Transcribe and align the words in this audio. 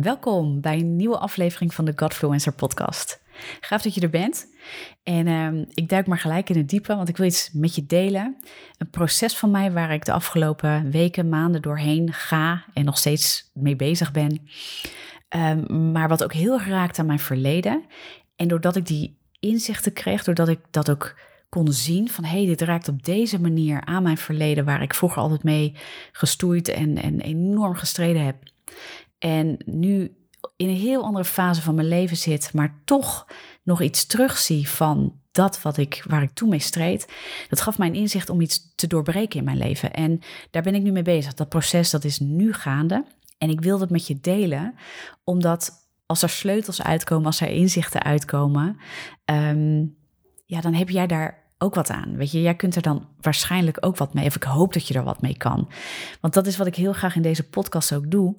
Welkom 0.00 0.60
bij 0.60 0.78
een 0.78 0.96
nieuwe 0.96 1.18
aflevering 1.18 1.74
van 1.74 1.84
de 1.84 1.92
Godfluencer 1.96 2.52
podcast. 2.52 3.20
Gaaf 3.60 3.82
dat 3.82 3.94
je 3.94 4.00
er 4.00 4.10
bent. 4.10 4.46
En 5.02 5.26
uh, 5.26 5.64
ik 5.74 5.88
duik 5.88 6.06
maar 6.06 6.18
gelijk 6.18 6.48
in 6.48 6.56
het 6.56 6.68
diepe, 6.68 6.96
want 6.96 7.08
ik 7.08 7.16
wil 7.16 7.26
iets 7.26 7.50
met 7.52 7.74
je 7.74 7.86
delen. 7.86 8.36
Een 8.78 8.90
proces 8.90 9.36
van 9.36 9.50
mij 9.50 9.72
waar 9.72 9.92
ik 9.92 10.04
de 10.04 10.12
afgelopen 10.12 10.90
weken, 10.90 11.28
maanden 11.28 11.62
doorheen 11.62 12.12
ga 12.12 12.64
en 12.74 12.84
nog 12.84 12.98
steeds 12.98 13.50
mee 13.54 13.76
bezig 13.76 14.12
ben. 14.12 14.48
Um, 15.36 15.92
maar 15.92 16.08
wat 16.08 16.24
ook 16.24 16.32
heel 16.32 16.58
geraakt 16.58 16.98
aan 16.98 17.06
mijn 17.06 17.18
verleden. 17.18 17.84
En 18.36 18.48
doordat 18.48 18.76
ik 18.76 18.86
die 18.86 19.18
inzichten 19.40 19.92
kreeg, 19.92 20.24
doordat 20.24 20.48
ik 20.48 20.60
dat 20.70 20.90
ook 20.90 21.14
kon 21.48 21.72
zien 21.72 22.08
van 22.08 22.24
hé, 22.24 22.36
hey, 22.36 22.46
dit 22.46 22.60
raakt 22.60 22.88
op 22.88 23.04
deze 23.04 23.40
manier 23.40 23.84
aan 23.84 24.02
mijn 24.02 24.18
verleden, 24.18 24.64
waar 24.64 24.82
ik 24.82 24.94
vroeger 24.94 25.22
altijd 25.22 25.42
mee 25.42 25.74
gestoeid 26.12 26.68
en, 26.68 27.02
en 27.02 27.20
enorm 27.20 27.74
gestreden 27.74 28.24
heb. 28.24 28.36
En 29.18 29.56
nu 29.64 30.16
in 30.56 30.68
een 30.68 30.76
heel 30.76 31.04
andere 31.04 31.24
fase 31.24 31.62
van 31.62 31.74
mijn 31.74 31.88
leven 31.88 32.16
zit, 32.16 32.52
maar 32.54 32.80
toch 32.84 33.26
nog 33.62 33.82
iets 33.82 34.06
terugzie 34.06 34.68
van 34.68 35.20
dat 35.32 35.62
wat 35.62 35.76
ik, 35.76 36.04
waar 36.06 36.22
ik 36.22 36.30
toen 36.30 36.48
mee 36.48 36.58
streed, 36.58 37.12
dat 37.48 37.60
gaf 37.60 37.78
mij 37.78 37.88
een 37.88 37.94
inzicht 37.94 38.30
om 38.30 38.40
iets 38.40 38.74
te 38.74 38.86
doorbreken 38.86 39.38
in 39.38 39.44
mijn 39.44 39.58
leven. 39.58 39.92
En 39.92 40.20
daar 40.50 40.62
ben 40.62 40.74
ik 40.74 40.82
nu 40.82 40.92
mee 40.92 41.02
bezig. 41.02 41.34
Dat 41.34 41.48
proces 41.48 41.90
dat 41.90 42.04
is 42.04 42.18
nu 42.18 42.52
gaande. 42.52 43.04
En 43.38 43.50
ik 43.50 43.60
wil 43.60 43.78
dat 43.78 43.90
met 43.90 44.06
je 44.06 44.20
delen, 44.20 44.74
omdat 45.24 45.70
als 46.06 46.22
er 46.22 46.28
sleutels 46.28 46.82
uitkomen, 46.82 47.26
als 47.26 47.40
er 47.40 47.48
inzichten 47.48 48.02
uitkomen, 48.02 48.76
ehm, 49.24 49.84
ja, 50.46 50.60
dan 50.60 50.74
heb 50.74 50.88
jij 50.88 51.06
daar 51.06 51.47
ook 51.58 51.74
wat 51.74 51.90
aan. 51.90 52.16
Weet 52.16 52.30
je, 52.30 52.42
jij 52.42 52.54
kunt 52.54 52.76
er 52.76 52.82
dan 52.82 53.06
waarschijnlijk 53.20 53.76
ook 53.80 53.96
wat 53.96 54.14
mee. 54.14 54.26
Of 54.26 54.36
ik 54.36 54.42
hoop 54.42 54.72
dat 54.72 54.88
je 54.88 54.94
er 54.94 55.04
wat 55.04 55.20
mee 55.20 55.36
kan. 55.36 55.68
Want 56.20 56.34
dat 56.34 56.46
is 56.46 56.56
wat 56.56 56.66
ik 56.66 56.74
heel 56.74 56.92
graag 56.92 57.16
in 57.16 57.22
deze 57.22 57.48
podcast 57.48 57.94
ook 57.94 58.10
doe. 58.10 58.36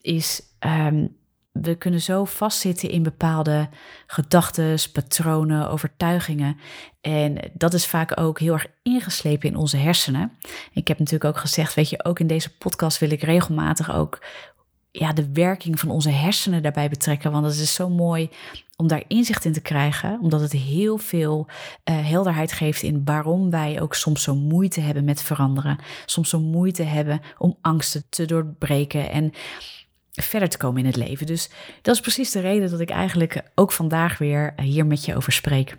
Is 0.00 0.42
ehm, 0.58 1.06
we 1.52 1.74
kunnen 1.74 2.00
zo 2.00 2.24
vastzitten 2.24 2.90
in 2.90 3.02
bepaalde 3.02 3.68
gedachten, 4.06 4.78
patronen, 4.92 5.70
overtuigingen. 5.70 6.56
En 7.00 7.50
dat 7.54 7.74
is 7.74 7.86
vaak 7.86 8.20
ook 8.20 8.40
heel 8.40 8.52
erg 8.52 8.66
ingeslepen 8.82 9.48
in 9.48 9.56
onze 9.56 9.76
hersenen. 9.76 10.32
Ik 10.72 10.88
heb 10.88 10.98
natuurlijk 10.98 11.34
ook 11.34 11.40
gezegd, 11.40 11.74
weet 11.74 11.90
je, 11.90 12.04
ook 12.04 12.18
in 12.18 12.26
deze 12.26 12.56
podcast 12.56 12.98
wil 12.98 13.10
ik 13.10 13.22
regelmatig 13.22 13.94
ook 13.94 14.22
ja, 14.92 15.12
de 15.12 15.32
werking 15.32 15.80
van 15.80 15.90
onze 15.90 16.10
hersenen 16.10 16.62
daarbij 16.62 16.88
betrekken. 16.88 17.32
Want 17.32 17.44
het 17.44 17.54
is 17.54 17.74
zo 17.74 17.88
mooi 17.88 18.28
om 18.76 18.86
daar 18.86 19.04
inzicht 19.08 19.44
in 19.44 19.52
te 19.52 19.60
krijgen, 19.60 20.18
omdat 20.20 20.40
het 20.40 20.52
heel 20.52 20.98
veel 20.98 21.46
uh, 21.48 22.08
helderheid 22.08 22.52
geeft 22.52 22.82
in 22.82 23.04
waarom 23.04 23.50
wij 23.50 23.80
ook 23.80 23.94
soms 23.94 24.22
zo 24.22 24.34
moeite 24.34 24.80
hebben 24.80 25.04
met 25.04 25.22
veranderen. 25.22 25.78
Soms 26.06 26.28
zo 26.28 26.40
moeite 26.40 26.82
hebben 26.82 27.20
om 27.38 27.58
angsten 27.60 28.04
te 28.08 28.24
doorbreken 28.24 29.10
en 29.10 29.32
verder 30.12 30.48
te 30.48 30.56
komen 30.56 30.80
in 30.80 30.86
het 30.86 30.96
leven. 30.96 31.26
Dus 31.26 31.50
dat 31.82 31.94
is 31.94 32.00
precies 32.00 32.30
de 32.30 32.40
reden 32.40 32.70
dat 32.70 32.80
ik 32.80 32.90
eigenlijk 32.90 33.42
ook 33.54 33.72
vandaag 33.72 34.18
weer 34.18 34.52
hier 34.56 34.86
met 34.86 35.04
je 35.04 35.16
over 35.16 35.32
spreek. 35.32 35.76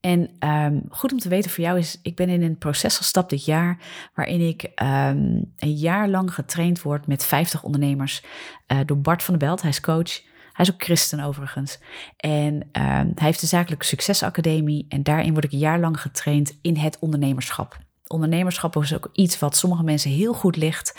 En 0.00 0.30
um, 0.40 0.82
goed 0.88 1.12
om 1.12 1.18
te 1.18 1.28
weten 1.28 1.50
voor 1.50 1.64
jou 1.64 1.78
is, 1.78 1.98
ik 2.02 2.16
ben 2.16 2.28
in 2.28 2.42
een 2.42 2.58
proces 2.58 2.96
gestapt 2.96 3.30
dit 3.30 3.44
jaar 3.44 3.78
waarin 4.14 4.48
ik 4.48 4.62
um, 4.62 5.52
een 5.58 5.74
jaar 5.74 6.08
lang 6.08 6.34
getraind 6.34 6.82
word 6.82 7.06
met 7.06 7.24
50 7.24 7.62
ondernemers 7.62 8.22
uh, 8.72 8.78
door 8.86 8.98
Bart 8.98 9.22
van 9.22 9.38
der 9.38 9.48
Belt. 9.48 9.60
Hij 9.60 9.70
is 9.70 9.80
coach. 9.80 10.22
Hij 10.52 10.64
is 10.64 10.72
ook 10.72 10.82
christen 10.82 11.20
overigens. 11.20 11.78
En 12.16 12.54
um, 12.54 12.62
hij 12.72 13.12
heeft 13.14 13.40
de 13.40 13.46
Zakelijke 13.46 13.84
Succesacademie 13.84 14.86
en 14.88 15.02
daarin 15.02 15.32
word 15.32 15.44
ik 15.44 15.52
een 15.52 15.58
jaar 15.58 15.80
lang 15.80 16.00
getraind 16.00 16.58
in 16.62 16.76
het 16.76 16.98
ondernemerschap. 16.98 17.78
Ondernemerschap 18.06 18.76
is 18.76 18.94
ook 18.94 19.10
iets 19.12 19.38
wat 19.38 19.56
sommige 19.56 19.82
mensen 19.82 20.10
heel 20.10 20.34
goed 20.34 20.56
ligt 20.56 20.98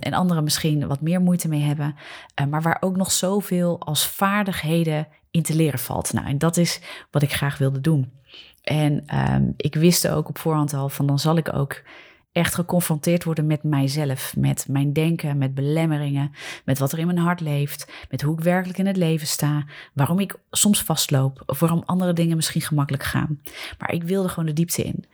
en 0.00 0.12
anderen 0.12 0.44
misschien 0.44 0.86
wat 0.86 1.00
meer 1.00 1.20
moeite 1.20 1.48
mee 1.48 1.60
hebben, 1.60 1.96
uh, 2.40 2.46
maar 2.46 2.62
waar 2.62 2.76
ook 2.80 2.96
nog 2.96 3.12
zoveel 3.12 3.80
als 3.80 4.08
vaardigheden 4.08 5.08
te 5.42 5.54
leren 5.54 5.78
valt. 5.78 6.12
Nou, 6.12 6.26
en 6.26 6.38
dat 6.38 6.56
is 6.56 6.80
wat 7.10 7.22
ik 7.22 7.32
graag 7.32 7.58
wilde 7.58 7.80
doen. 7.80 8.12
En 8.62 9.04
um, 9.32 9.54
ik 9.56 9.74
wist 9.74 10.08
ook 10.08 10.28
op 10.28 10.38
voorhand 10.38 10.74
al 10.74 10.88
van 10.88 11.06
dan 11.06 11.18
zal 11.18 11.36
ik 11.36 11.54
ook 11.54 11.82
echt 12.32 12.54
geconfronteerd 12.54 13.24
worden 13.24 13.46
met 13.46 13.62
mijzelf, 13.62 14.36
met 14.36 14.66
mijn 14.68 14.92
denken, 14.92 15.38
met 15.38 15.54
belemmeringen, 15.54 16.30
met 16.64 16.78
wat 16.78 16.92
er 16.92 16.98
in 16.98 17.06
mijn 17.06 17.18
hart 17.18 17.40
leeft, 17.40 17.92
met 18.10 18.22
hoe 18.22 18.38
ik 18.38 18.44
werkelijk 18.44 18.78
in 18.78 18.86
het 18.86 18.96
leven 18.96 19.26
sta, 19.26 19.64
waarom 19.92 20.18
ik 20.18 20.38
soms 20.50 20.82
vastloop, 20.82 21.42
of 21.46 21.60
waarom 21.60 21.82
andere 21.86 22.12
dingen 22.12 22.36
misschien 22.36 22.60
gemakkelijk 22.60 23.02
gaan. 23.02 23.40
Maar 23.78 23.92
ik 23.92 24.02
wilde 24.02 24.28
gewoon 24.28 24.46
de 24.46 24.52
diepte 24.52 24.82
in. 24.82 25.04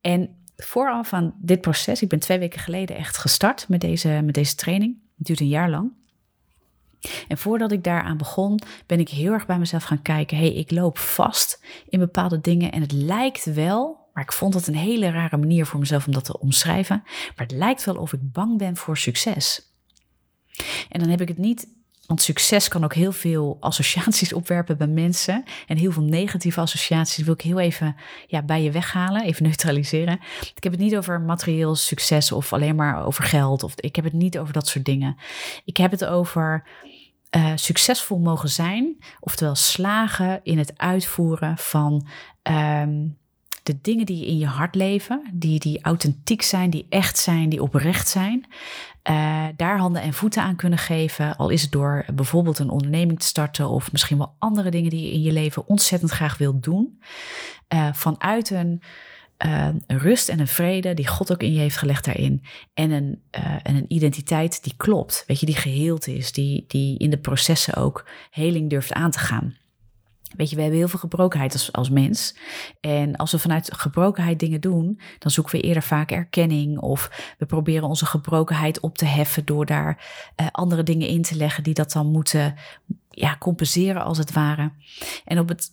En 0.00 0.36
vooraf 0.56 1.12
aan 1.12 1.34
dit 1.38 1.60
proces, 1.60 2.02
ik 2.02 2.08
ben 2.08 2.18
twee 2.18 2.38
weken 2.38 2.60
geleden 2.60 2.96
echt 2.96 3.16
gestart 3.16 3.68
met 3.68 3.80
deze, 3.80 4.20
met 4.24 4.34
deze 4.34 4.54
training. 4.54 4.96
Het 5.16 5.26
duurt 5.26 5.40
een 5.40 5.48
jaar 5.48 5.70
lang. 5.70 5.92
En 7.28 7.38
voordat 7.38 7.72
ik 7.72 7.84
daaraan 7.84 8.16
begon, 8.16 8.60
ben 8.86 9.00
ik 9.00 9.08
heel 9.08 9.32
erg 9.32 9.46
bij 9.46 9.58
mezelf 9.58 9.82
gaan 9.82 10.02
kijken. 10.02 10.36
hey, 10.36 10.54
ik 10.54 10.70
loop 10.70 10.98
vast 10.98 11.64
in 11.88 11.98
bepaalde 11.98 12.40
dingen 12.40 12.72
en 12.72 12.80
het 12.80 12.92
lijkt 12.92 13.44
wel, 13.44 14.08
maar 14.12 14.22
ik 14.22 14.32
vond 14.32 14.54
het 14.54 14.66
een 14.66 14.74
hele 14.74 15.10
rare 15.10 15.36
manier 15.36 15.66
voor 15.66 15.80
mezelf 15.80 16.06
om 16.06 16.12
dat 16.12 16.24
te 16.24 16.38
omschrijven. 16.38 17.02
Maar 17.04 17.46
het 17.46 17.52
lijkt 17.52 17.84
wel 17.84 17.96
of 17.96 18.12
ik 18.12 18.32
bang 18.32 18.58
ben 18.58 18.76
voor 18.76 18.96
succes. 18.96 19.70
En 20.88 21.00
dan 21.00 21.08
heb 21.08 21.20
ik 21.20 21.28
het 21.28 21.38
niet, 21.38 21.66
want 22.12 22.24
succes 22.24 22.68
kan 22.68 22.84
ook 22.84 22.94
heel 22.94 23.12
veel 23.12 23.56
associaties 23.60 24.32
opwerpen 24.40 24.78
bij 24.78 24.86
mensen. 24.86 25.44
En 25.66 25.76
heel 25.76 25.92
veel 25.92 26.02
negatieve 26.02 26.60
associaties 26.60 27.24
wil 27.24 27.34
ik 27.34 27.40
heel 27.40 27.58
even 27.58 27.96
ja, 28.26 28.42
bij 28.42 28.62
je 28.62 28.70
weghalen, 28.70 29.24
even 29.24 29.42
neutraliseren. 29.42 30.20
Ik 30.54 30.62
heb 30.62 30.72
het 30.72 30.80
niet 30.80 30.96
over 30.96 31.20
materieel 31.20 31.74
succes 31.74 32.32
of 32.32 32.52
alleen 32.52 32.74
maar 32.74 33.04
over 33.04 33.24
geld. 33.24 33.62
Of 33.62 33.72
ik 33.76 33.96
heb 33.96 34.04
het 34.04 34.12
niet 34.12 34.38
over 34.38 34.52
dat 34.52 34.66
soort 34.66 34.84
dingen. 34.84 35.16
Ik 35.64 35.76
heb 35.76 35.90
het 35.90 36.04
over 36.04 36.66
uh, 37.36 37.52
succesvol 37.54 38.18
mogen 38.18 38.48
zijn, 38.48 38.96
oftewel 39.20 39.54
slagen 39.54 40.40
in 40.42 40.58
het 40.58 40.78
uitvoeren 40.78 41.58
van 41.58 42.06
um, 42.42 43.18
de 43.62 43.78
dingen 43.82 44.06
die 44.06 44.26
in 44.26 44.38
je 44.38 44.46
hart 44.46 44.74
leven, 44.74 45.30
die, 45.32 45.58
die 45.58 45.82
authentiek 45.82 46.42
zijn, 46.42 46.70
die 46.70 46.86
echt 46.88 47.18
zijn, 47.18 47.48
die 47.48 47.62
oprecht 47.62 48.08
zijn, 48.08 48.46
uh, 49.10 49.44
daar 49.56 49.78
handen 49.78 50.02
en 50.02 50.12
voeten 50.12 50.42
aan 50.42 50.56
kunnen 50.56 50.78
geven. 50.78 51.36
Al 51.36 51.48
is 51.48 51.62
het 51.62 51.72
door 51.72 52.04
bijvoorbeeld 52.14 52.58
een 52.58 52.70
onderneming 52.70 53.18
te 53.18 53.26
starten 53.26 53.68
of 53.68 53.92
misschien 53.92 54.18
wel 54.18 54.34
andere 54.38 54.70
dingen 54.70 54.90
die 54.90 55.06
je 55.06 55.12
in 55.12 55.22
je 55.22 55.32
leven 55.32 55.68
ontzettend 55.68 56.10
graag 56.10 56.38
wilt 56.38 56.62
doen. 56.62 57.00
Uh, 57.74 57.88
vanuit 57.92 58.50
een 58.50 58.82
een 59.86 59.98
rust 59.98 60.28
en 60.28 60.40
een 60.40 60.48
vrede 60.48 60.94
die 60.94 61.06
God 61.06 61.32
ook 61.32 61.42
in 61.42 61.52
je 61.52 61.58
heeft 61.58 61.76
gelegd 61.76 62.04
daarin. 62.04 62.42
En 62.74 62.90
een, 62.90 63.22
en 63.62 63.76
een 63.76 63.84
identiteit 63.88 64.64
die 64.64 64.74
klopt, 64.76 65.24
weet 65.26 65.40
je, 65.40 65.46
die 65.46 65.56
geheeld 65.56 66.06
is, 66.06 66.32
die, 66.32 66.64
die 66.66 66.98
in 66.98 67.10
de 67.10 67.18
processen 67.18 67.74
ook 67.74 68.08
heling 68.30 68.70
durft 68.70 68.92
aan 68.92 69.10
te 69.10 69.18
gaan. 69.18 69.56
Weet 70.36 70.50
je, 70.50 70.56
we 70.56 70.62
hebben 70.62 70.80
heel 70.80 70.88
veel 70.88 70.98
gebrokenheid 70.98 71.52
als, 71.52 71.72
als 71.72 71.90
mens. 71.90 72.36
En 72.80 73.16
als 73.16 73.32
we 73.32 73.38
vanuit 73.38 73.74
gebrokenheid 73.74 74.38
dingen 74.38 74.60
doen, 74.60 75.00
dan 75.18 75.30
zoeken 75.30 75.54
we 75.54 75.60
eerder 75.60 75.82
vaak 75.82 76.10
erkenning. 76.10 76.78
Of 76.78 77.34
we 77.38 77.46
proberen 77.46 77.88
onze 77.88 78.06
gebrokenheid 78.06 78.80
op 78.80 78.98
te 78.98 79.04
heffen 79.04 79.44
door 79.44 79.66
daar 79.66 80.04
uh, 80.40 80.46
andere 80.50 80.82
dingen 80.82 81.08
in 81.08 81.22
te 81.22 81.36
leggen 81.36 81.62
die 81.62 81.74
dat 81.74 81.92
dan 81.92 82.06
moeten 82.06 82.54
ja, 83.10 83.36
compenseren 83.38 84.04
als 84.04 84.18
het 84.18 84.32
ware. 84.32 84.72
En 85.24 85.38
op 85.38 85.48
het 85.48 85.70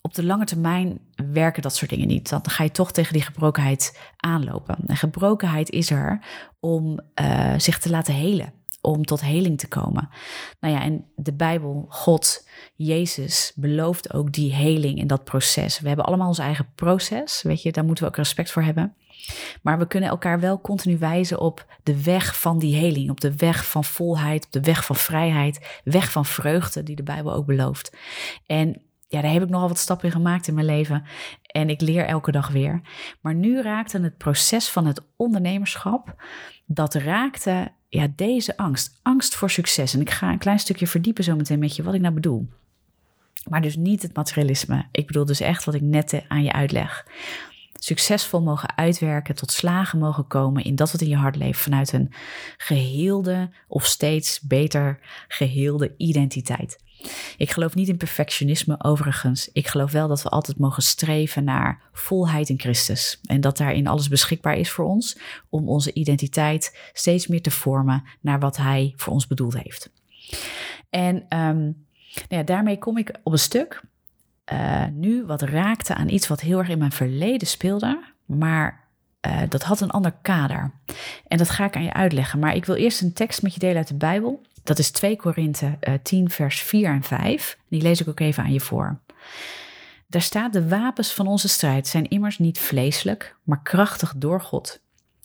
op 0.00 0.14
de 0.14 0.24
lange 0.24 0.44
termijn 0.44 0.98
werken 1.32 1.62
dat 1.62 1.74
soort 1.74 1.90
dingen 1.90 2.06
niet. 2.06 2.28
Dan 2.28 2.40
ga 2.48 2.64
je 2.64 2.70
toch 2.70 2.92
tegen 2.92 3.12
die 3.12 3.22
gebrokenheid 3.22 4.00
aanlopen. 4.16 4.76
En 4.86 4.96
gebrokenheid 4.96 5.70
is 5.70 5.90
er 5.90 6.20
om 6.60 7.00
uh, 7.20 7.54
zich 7.56 7.78
te 7.78 7.90
laten 7.90 8.14
helen, 8.14 8.52
om 8.86 9.04
tot 9.04 9.20
heling 9.20 9.58
te 9.58 9.68
komen. 9.68 10.08
Nou 10.60 10.74
ja, 10.74 10.82
en 10.82 11.04
de 11.16 11.32
Bijbel, 11.32 11.86
God, 11.88 12.48
Jezus 12.74 13.52
belooft 13.54 14.12
ook 14.12 14.32
die 14.32 14.54
heling 14.54 14.98
in 14.98 15.06
dat 15.06 15.24
proces. 15.24 15.80
We 15.80 15.88
hebben 15.88 16.06
allemaal 16.06 16.28
ons 16.28 16.38
eigen 16.38 16.72
proces, 16.74 17.42
weet 17.42 17.62
je, 17.62 17.72
daar 17.72 17.84
moeten 17.84 18.04
we 18.04 18.10
ook 18.10 18.16
respect 18.16 18.50
voor 18.50 18.62
hebben. 18.62 18.94
Maar 19.62 19.78
we 19.78 19.86
kunnen 19.86 20.08
elkaar 20.08 20.40
wel 20.40 20.60
continu 20.60 20.98
wijzen 20.98 21.40
op 21.40 21.66
de 21.82 22.02
weg 22.02 22.40
van 22.40 22.58
die 22.58 22.76
heling, 22.76 23.10
op 23.10 23.20
de 23.20 23.36
weg 23.36 23.66
van 23.66 23.84
volheid, 23.84 24.44
op 24.44 24.52
de 24.52 24.60
weg 24.60 24.84
van 24.84 24.96
vrijheid, 24.96 25.80
weg 25.84 26.10
van 26.10 26.24
vreugde, 26.24 26.82
die 26.82 26.96
de 26.96 27.02
Bijbel 27.02 27.32
ook 27.32 27.46
belooft. 27.46 27.96
En 28.46 28.82
ja, 29.08 29.20
daar 29.20 29.32
heb 29.32 29.42
ik 29.42 29.48
nogal 29.48 29.68
wat 29.68 29.78
stappen 29.78 30.06
in 30.06 30.12
gemaakt 30.12 30.48
in 30.48 30.54
mijn 30.54 30.66
leven. 30.66 31.04
En 31.46 31.70
ik 31.70 31.80
leer 31.80 32.06
elke 32.06 32.30
dag 32.30 32.48
weer. 32.48 32.80
Maar 33.20 33.34
nu 33.34 33.62
raakte 33.62 34.00
het 34.00 34.16
proces 34.16 34.68
van 34.68 34.86
het 34.86 35.02
ondernemerschap, 35.16 36.22
dat 36.66 36.94
raakte 36.94 37.72
ja, 37.88 38.08
deze 38.16 38.56
angst. 38.56 39.00
Angst 39.02 39.34
voor 39.34 39.50
succes. 39.50 39.94
En 39.94 40.00
ik 40.00 40.10
ga 40.10 40.30
een 40.30 40.38
klein 40.38 40.58
stukje 40.58 40.86
verdiepen 40.86 41.24
zo 41.24 41.36
meteen 41.36 41.58
met 41.58 41.76
je 41.76 41.82
wat 41.82 41.94
ik 41.94 42.00
nou 42.00 42.14
bedoel. 42.14 42.48
Maar 43.48 43.62
dus 43.62 43.76
niet 43.76 44.02
het 44.02 44.16
materialisme. 44.16 44.88
Ik 44.92 45.06
bedoel 45.06 45.24
dus 45.24 45.40
echt 45.40 45.64
wat 45.64 45.74
ik 45.74 45.80
net 45.80 46.24
aan 46.28 46.42
je 46.42 46.52
uitleg. 46.52 47.06
Succesvol 47.72 48.42
mogen 48.42 48.76
uitwerken, 48.76 49.34
tot 49.34 49.52
slagen 49.52 49.98
mogen 49.98 50.26
komen 50.26 50.64
in 50.64 50.74
dat 50.74 50.92
wat 50.92 51.00
in 51.00 51.08
je 51.08 51.16
hart 51.16 51.36
leeft 51.36 51.60
vanuit 51.60 51.92
een 51.92 52.12
geheelde 52.56 53.50
of 53.68 53.84
steeds 53.84 54.40
beter 54.40 54.98
geheelde 55.28 55.94
identiteit. 55.96 56.84
Ik 57.36 57.50
geloof 57.50 57.74
niet 57.74 57.88
in 57.88 57.96
perfectionisme 57.96 58.84
overigens. 58.84 59.50
Ik 59.52 59.66
geloof 59.66 59.92
wel 59.92 60.08
dat 60.08 60.22
we 60.22 60.28
altijd 60.28 60.58
mogen 60.58 60.82
streven 60.82 61.44
naar 61.44 61.82
volheid 61.92 62.48
in 62.48 62.60
Christus. 62.60 63.20
En 63.24 63.40
dat 63.40 63.56
daarin 63.56 63.86
alles 63.86 64.08
beschikbaar 64.08 64.56
is 64.56 64.70
voor 64.70 64.84
ons 64.84 65.18
om 65.48 65.68
onze 65.68 65.92
identiteit 65.92 66.78
steeds 66.92 67.26
meer 67.26 67.42
te 67.42 67.50
vormen 67.50 68.04
naar 68.20 68.40
wat 68.40 68.56
Hij 68.56 68.92
voor 68.96 69.12
ons 69.12 69.26
bedoeld 69.26 69.62
heeft. 69.62 69.90
En 70.90 71.24
ehm, 71.28 71.60
nou 71.60 71.74
ja, 72.28 72.42
daarmee 72.42 72.78
kom 72.78 72.98
ik 72.98 73.18
op 73.22 73.32
een 73.32 73.38
stuk 73.38 73.82
uh, 74.52 74.84
nu 74.92 75.24
wat 75.24 75.42
raakte 75.42 75.94
aan 75.94 76.08
iets 76.08 76.26
wat 76.26 76.40
heel 76.40 76.58
erg 76.58 76.68
in 76.68 76.78
mijn 76.78 76.92
verleden 76.92 77.48
speelde, 77.48 78.04
maar 78.24 78.84
uh, 79.26 79.40
dat 79.48 79.62
had 79.62 79.80
een 79.80 79.90
ander 79.90 80.14
kader. 80.22 80.72
En 81.26 81.38
dat 81.38 81.50
ga 81.50 81.64
ik 81.64 81.76
aan 81.76 81.82
je 81.82 81.92
uitleggen. 81.92 82.38
Maar 82.38 82.54
ik 82.54 82.64
wil 82.64 82.74
eerst 82.74 83.00
een 83.00 83.12
tekst 83.12 83.42
met 83.42 83.54
je 83.54 83.60
delen 83.60 83.76
uit 83.76 83.88
de 83.88 83.94
Bijbel. 83.94 84.42
Dat 84.66 84.78
is 84.78 84.90
2 84.90 85.16
Korinthe 85.16 85.78
uh, 85.80 85.94
10, 86.02 86.30
vers 86.30 86.60
4 86.60 86.90
en 86.90 87.02
5. 87.02 87.58
Die 87.68 87.82
lees 87.82 88.00
ik 88.00 88.08
ook 88.08 88.20
even 88.20 88.42
aan 88.42 88.52
je 88.52 88.60
voor. 88.60 89.00
Daar 90.06 90.22
staat: 90.22 90.52
De 90.52 90.68
wapens 90.68 91.12
van 91.12 91.26
onze 91.26 91.48
strijd 91.48 91.86
zijn 91.86 92.08
immers 92.08 92.38
niet 92.38 92.58
vleeselijk, 92.58 93.36
maar 93.42 93.62
krachtig 93.62 94.14
door 94.16 94.40
God. 94.40 94.84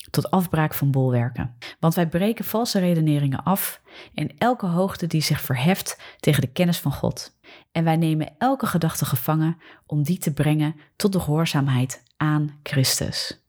Tot 0.10 0.32
afbraak 0.32 0.74
van 0.74 0.92
bolwerken. 0.92 1.56
Want 1.80 1.94
wij 1.96 2.08
breken 2.08 2.46
valse 2.46 2.80
redeneringen 2.80 3.44
af 3.44 3.82
en 4.14 4.38
elke 4.38 4.66
hoogte 4.66 5.08
die 5.08 5.22
zich 5.22 5.42
verheft 5.42 6.00
tegen 6.20 6.42
de 6.42 6.52
kennis 6.52 6.80
van 6.80 6.94
God. 6.94 7.38
En 7.72 7.84
wij 7.84 7.98
nemen 7.98 8.34
elke 8.38 8.66
gedachte 8.66 9.06
gevangen 9.06 9.58
om 9.86 10.04
die 10.04 10.18
te 10.18 10.34
brengen 10.34 10.76
tot 10.96 11.14
de 11.14 11.20
gehoorzaamheid 11.20 12.04
aan 12.18 12.60
Christus. 12.64 13.41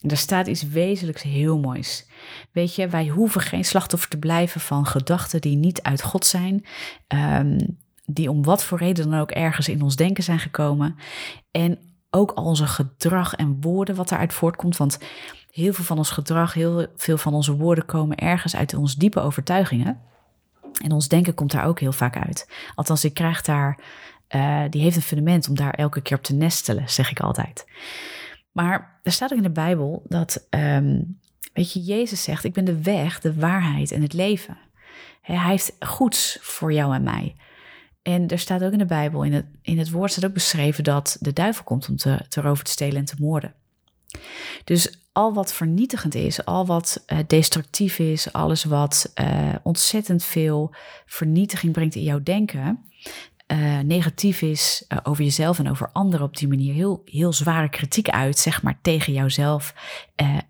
Er 0.00 0.16
staat 0.16 0.46
iets 0.46 0.62
wezenlijks 0.62 1.22
heel 1.22 1.58
moois. 1.58 2.06
Weet 2.52 2.74
je, 2.74 2.88
wij 2.88 3.06
hoeven 3.06 3.40
geen 3.40 3.64
slachtoffer 3.64 4.08
te 4.08 4.18
blijven 4.18 4.60
van 4.60 4.86
gedachten 4.86 5.40
die 5.40 5.56
niet 5.56 5.82
uit 5.82 6.02
God 6.02 6.26
zijn, 6.26 6.64
um, 7.08 7.78
die 8.04 8.30
om 8.30 8.42
wat 8.44 8.64
voor 8.64 8.78
reden 8.78 9.10
dan 9.10 9.20
ook 9.20 9.30
ergens 9.30 9.68
in 9.68 9.82
ons 9.82 9.96
denken 9.96 10.24
zijn 10.24 10.38
gekomen. 10.38 10.96
En 11.50 11.78
ook 12.10 12.30
al 12.30 12.44
onze 12.44 12.66
gedrag 12.66 13.34
en 13.34 13.60
woorden 13.60 13.94
wat 13.94 14.08
daaruit 14.08 14.34
voortkomt, 14.34 14.76
want 14.76 14.98
heel 15.50 15.72
veel 15.72 15.84
van 15.84 15.98
ons 15.98 16.10
gedrag, 16.10 16.54
heel 16.54 16.86
veel 16.96 17.18
van 17.18 17.34
onze 17.34 17.56
woorden 17.56 17.86
komen 17.86 18.16
ergens 18.16 18.56
uit 18.56 18.74
onze 18.74 18.98
diepe 18.98 19.20
overtuigingen. 19.20 20.00
En 20.82 20.92
ons 20.92 21.08
denken 21.08 21.34
komt 21.34 21.52
daar 21.52 21.64
ook 21.64 21.80
heel 21.80 21.92
vaak 21.92 22.16
uit. 22.16 22.50
Althans, 22.74 23.04
ik 23.04 23.14
krijg 23.14 23.42
daar, 23.42 23.78
uh, 24.34 24.62
die 24.70 24.82
heeft 24.82 24.96
een 24.96 25.02
fundament 25.02 25.48
om 25.48 25.54
daar 25.54 25.74
elke 25.74 26.00
keer 26.00 26.16
op 26.16 26.22
te 26.22 26.34
nestelen, 26.34 26.90
zeg 26.90 27.10
ik 27.10 27.20
altijd. 27.20 27.64
Maar 28.56 29.00
er 29.02 29.12
staat 29.12 29.30
ook 29.30 29.36
in 29.36 29.42
de 29.42 29.50
Bijbel 29.50 30.02
dat, 30.08 30.46
um, 30.50 31.18
weet 31.52 31.72
je, 31.72 31.80
Jezus 31.80 32.22
zegt: 32.22 32.44
Ik 32.44 32.52
ben 32.52 32.64
de 32.64 32.82
weg, 32.82 33.20
de 33.20 33.34
waarheid 33.34 33.90
en 33.90 34.02
het 34.02 34.12
leven. 34.12 34.58
Hij 35.22 35.50
heeft 35.50 35.76
goeds 35.80 36.38
voor 36.40 36.72
jou 36.72 36.94
en 36.94 37.02
mij. 37.02 37.36
En 38.02 38.28
er 38.28 38.38
staat 38.38 38.64
ook 38.64 38.72
in 38.72 38.78
de 38.78 38.86
Bijbel, 38.86 39.22
in 39.22 39.32
het, 39.32 39.46
in 39.62 39.78
het 39.78 39.90
woord 39.90 40.10
staat 40.10 40.24
ook 40.24 40.32
beschreven 40.32 40.84
dat 40.84 41.16
de 41.20 41.32
duivel 41.32 41.64
komt 41.64 41.88
om 41.88 41.96
te, 41.96 42.20
te 42.28 42.40
roven, 42.40 42.64
te 42.64 42.70
stelen 42.70 42.96
en 42.96 43.04
te 43.04 43.16
moorden. 43.18 43.54
Dus 44.64 44.98
al 45.12 45.34
wat 45.34 45.52
vernietigend 45.52 46.14
is, 46.14 46.44
al 46.44 46.66
wat 46.66 47.04
uh, 47.06 47.18
destructief 47.26 47.98
is, 47.98 48.32
alles 48.32 48.64
wat 48.64 49.12
uh, 49.20 49.54
ontzettend 49.62 50.24
veel 50.24 50.74
vernietiging 51.06 51.72
brengt 51.72 51.94
in 51.94 52.02
jouw 52.02 52.22
denken, 52.22 52.84
uh, 53.46 53.78
negatief 53.78 54.42
is 54.42 54.84
over 55.02 55.24
jezelf 55.24 55.58
en 55.58 55.70
over 55.70 55.90
anderen 55.92 56.26
op 56.26 56.36
die 56.36 56.48
manier, 56.48 56.74
heel, 56.74 57.02
heel 57.04 57.32
zware 57.32 57.68
kritiek 57.68 58.08
uit, 58.08 58.38
zeg 58.38 58.62
maar, 58.62 58.78
tegen 58.82 59.12
jouzelf 59.12 59.74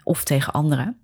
of 0.05 0.25
tegen 0.25 0.53
anderen, 0.53 1.01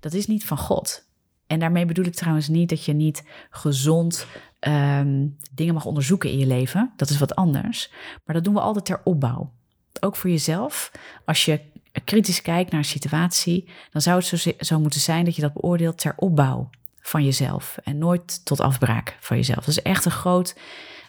dat 0.00 0.14
is 0.14 0.26
niet 0.26 0.44
van 0.44 0.58
God. 0.58 1.08
En 1.46 1.58
daarmee 1.58 1.86
bedoel 1.86 2.04
ik 2.04 2.14
trouwens 2.14 2.48
niet 2.48 2.68
dat 2.68 2.84
je 2.84 2.92
niet 2.92 3.24
gezond 3.50 4.26
um, 4.60 5.36
dingen 5.52 5.74
mag 5.74 5.84
onderzoeken 5.84 6.30
in 6.30 6.38
je 6.38 6.46
leven. 6.46 6.92
Dat 6.96 7.10
is 7.10 7.18
wat 7.18 7.34
anders. 7.34 7.90
Maar 8.24 8.34
dat 8.34 8.44
doen 8.44 8.54
we 8.54 8.60
altijd 8.60 8.84
ter 8.84 9.00
opbouw. 9.04 9.52
Ook 10.00 10.16
voor 10.16 10.30
jezelf. 10.30 10.92
Als 11.24 11.44
je 11.44 11.60
kritisch 12.04 12.42
kijkt 12.42 12.70
naar 12.70 12.80
een 12.80 12.86
situatie, 12.86 13.68
dan 13.90 14.00
zou 14.00 14.18
het 14.18 14.26
zo, 14.26 14.52
zo 14.58 14.80
moeten 14.80 15.00
zijn 15.00 15.24
dat 15.24 15.36
je 15.36 15.42
dat 15.42 15.52
beoordeelt 15.52 15.98
ter 15.98 16.14
opbouw 16.16 16.70
van 17.00 17.24
jezelf 17.24 17.78
en 17.82 17.98
nooit 17.98 18.44
tot 18.44 18.60
afbraak 18.60 19.16
van 19.20 19.36
jezelf. 19.36 19.58
Dat 19.58 19.68
is 19.76 19.82
echt 19.82 20.04
een 20.04 20.10
groot, 20.10 20.56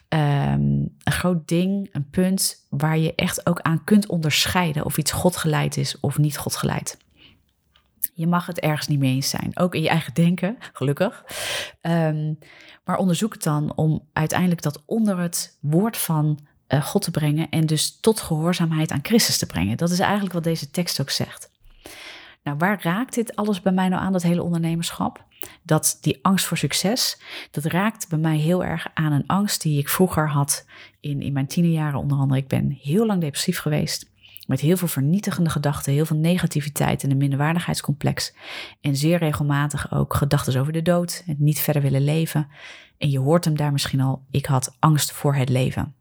um, 0.10 0.96
een 1.04 1.12
groot 1.12 1.48
ding, 1.48 1.90
een 1.92 2.10
punt 2.10 2.66
waar 2.70 2.98
je 2.98 3.16
echt 3.16 3.48
ook 3.48 3.62
aan 3.62 3.84
kunt 3.84 4.08
onderscheiden 4.08 4.86
of 4.86 4.98
iets 4.98 5.12
God 5.12 5.38
geleid 5.38 5.78
is 5.78 6.00
of 6.00 6.18
niet 6.18 6.38
God 6.38 6.56
geleid. 6.56 6.98
Je 8.14 8.28
mag 8.28 8.46
het 8.46 8.60
ergens 8.60 8.88
niet 8.88 9.00
mee 9.00 9.14
eens 9.14 9.30
zijn, 9.30 9.52
ook 9.58 9.76
in 9.76 9.82
je 9.82 9.90
eigen 9.90 10.14
denken, 10.14 10.58
gelukkig. 10.74 11.26
Um, 11.82 12.38
maar 12.84 12.98
onderzoek 12.98 13.34
het 13.34 13.44
dan 13.44 13.76
om 13.76 14.08
uiteindelijk 14.14 14.62
dat 14.62 14.84
onder 14.86 15.20
het 15.20 15.58
woord 15.62 15.98
van 15.98 16.40
uh, 16.68 16.84
God 16.84 17.02
te 17.02 17.12
brengen 17.12 17.50
en 17.50 17.66
dus 17.66 18.00
tot 18.00 18.22
gehoorzaamheid 18.22 18.92
aan 18.92 19.00
Christus 19.02 19.38
te 19.38 19.46
brengen. 19.46 19.78
Dat 19.78 19.90
is 19.90 20.00
eigenlijk 20.00 20.34
wat 20.34 20.44
deze 20.44 20.72
tekst 20.72 21.02
ook 21.02 21.10
zegt. 21.10 21.47
Nou, 22.48 22.60
waar 22.60 22.80
raakt 22.82 23.14
dit 23.14 23.36
alles 23.36 23.62
bij 23.62 23.72
mij 23.72 23.90
nou 23.90 24.02
aan, 24.02 24.12
dat 24.12 24.24
hele 24.24 24.44
ondernemerschap? 24.44 25.26
Dat 25.64 25.98
die 26.02 26.20
angst 26.22 26.46
voor 26.46 26.58
succes, 26.58 27.22
dat 27.52 27.64
raakt 27.64 28.10
bij 28.10 28.20
mij 28.20 28.38
heel 28.38 28.64
erg 28.64 28.88
aan 28.94 29.12
een 29.12 29.28
angst 29.28 29.62
die 29.62 29.80
ik 29.80 29.90
vroeger 29.90 30.30
had 30.30 30.66
in, 31.00 31.22
in 31.22 31.34
mijn 31.34 31.48
tienerjaren 31.48 32.00
onder 32.00 32.18
andere. 32.18 32.40
Ik 32.40 32.48
ben 32.48 32.78
heel 32.82 33.06
lang 33.06 33.22
depressief 33.22 33.60
geweest, 33.60 34.10
met 34.46 34.60
heel 34.60 34.78
veel 34.78 34.88
vernietigende 34.88 35.50
gedachten, 35.50 35.94
heel 35.94 36.06
veel 36.06 36.18
negativiteit 36.18 37.04
en 37.04 37.12
een 37.12 37.18
minderwaardigheidscomplex. 37.18 38.34
En 38.82 38.96
zeer 38.96 39.18
regelmatig 39.18 39.92
ook 39.92 40.14
gedachten 40.14 40.60
over 40.60 40.74
de 40.74 40.82
dood, 40.82 41.24
het 41.26 41.40
niet 41.40 41.60
verder 41.60 41.82
willen 41.82 42.04
leven. 42.04 42.48
En 42.98 43.10
je 43.10 43.20
hoort 43.20 43.46
hem 43.46 43.58
daar 43.58 43.72
misschien 43.72 44.02
al, 44.02 44.24
ik 44.32 44.46
had 44.46 44.76
angst 44.80 45.12
voor 45.12 45.36
het 45.36 45.50
leven. 45.50 45.96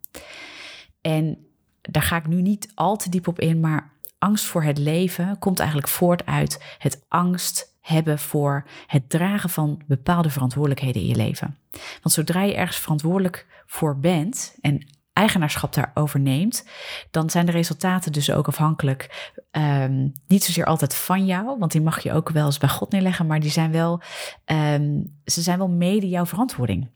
En 1.01 1.39
daar 1.81 2.03
ga 2.03 2.17
ik 2.17 2.27
nu 2.27 2.43
niet 2.43 2.73
al 2.75 2.97
te 2.97 3.11
diep 3.11 3.29
op 3.29 3.41
in, 3.41 3.61
maar 3.61 3.95
angst 4.19 4.45
voor 4.45 4.63
het 4.63 4.79
leven 4.79 5.39
komt 5.39 5.59
eigenlijk 5.59 5.89
voort 5.89 6.27
uit 6.27 6.77
het 6.79 7.05
angst 7.09 7.75
hebben 7.81 8.19
voor 8.19 8.67
het 8.87 9.11
dragen 9.11 9.51
van 9.51 9.81
bepaalde 9.87 10.31
verantwoordelijkheden 10.31 11.03
in 11.03 11.09
je 11.09 11.17
leven. 11.17 11.59
Want 12.03 12.15
zodra 12.15 12.43
je 12.43 12.55
ergens 12.55 12.79
verantwoordelijk 12.79 13.47
voor 13.67 13.99
bent 13.99 14.57
en 14.61 14.87
eigenaarschap 15.13 15.75
daarover 15.75 16.21
neemt, 16.21 16.67
dan 17.11 17.31
zijn 17.31 17.47
de 17.47 17.53
resultaten 17.53 18.13
dus 18.13 18.31
ook 18.31 18.47
afhankelijk. 18.47 19.33
Um, 19.51 20.13
niet 20.27 20.45
zozeer 20.45 20.65
altijd 20.65 20.95
van 20.95 21.27
jou, 21.27 21.59
want 21.59 21.73
die 21.73 21.81
mag 21.81 22.03
je 22.03 22.13
ook 22.13 22.29
wel 22.29 22.47
eens 22.47 22.59
bij 22.59 22.69
God 22.69 22.93
neerleggen, 22.93 23.27
maar 23.27 23.41
die 23.41 23.51
zijn 23.51 23.73
wel, 23.73 24.01
um, 24.45 25.19
ze 25.25 25.43
zijn 25.43 25.59
wel 25.59 25.69
mede 25.69 26.09
jouw 26.09 26.27
verantwoording. 26.27 26.89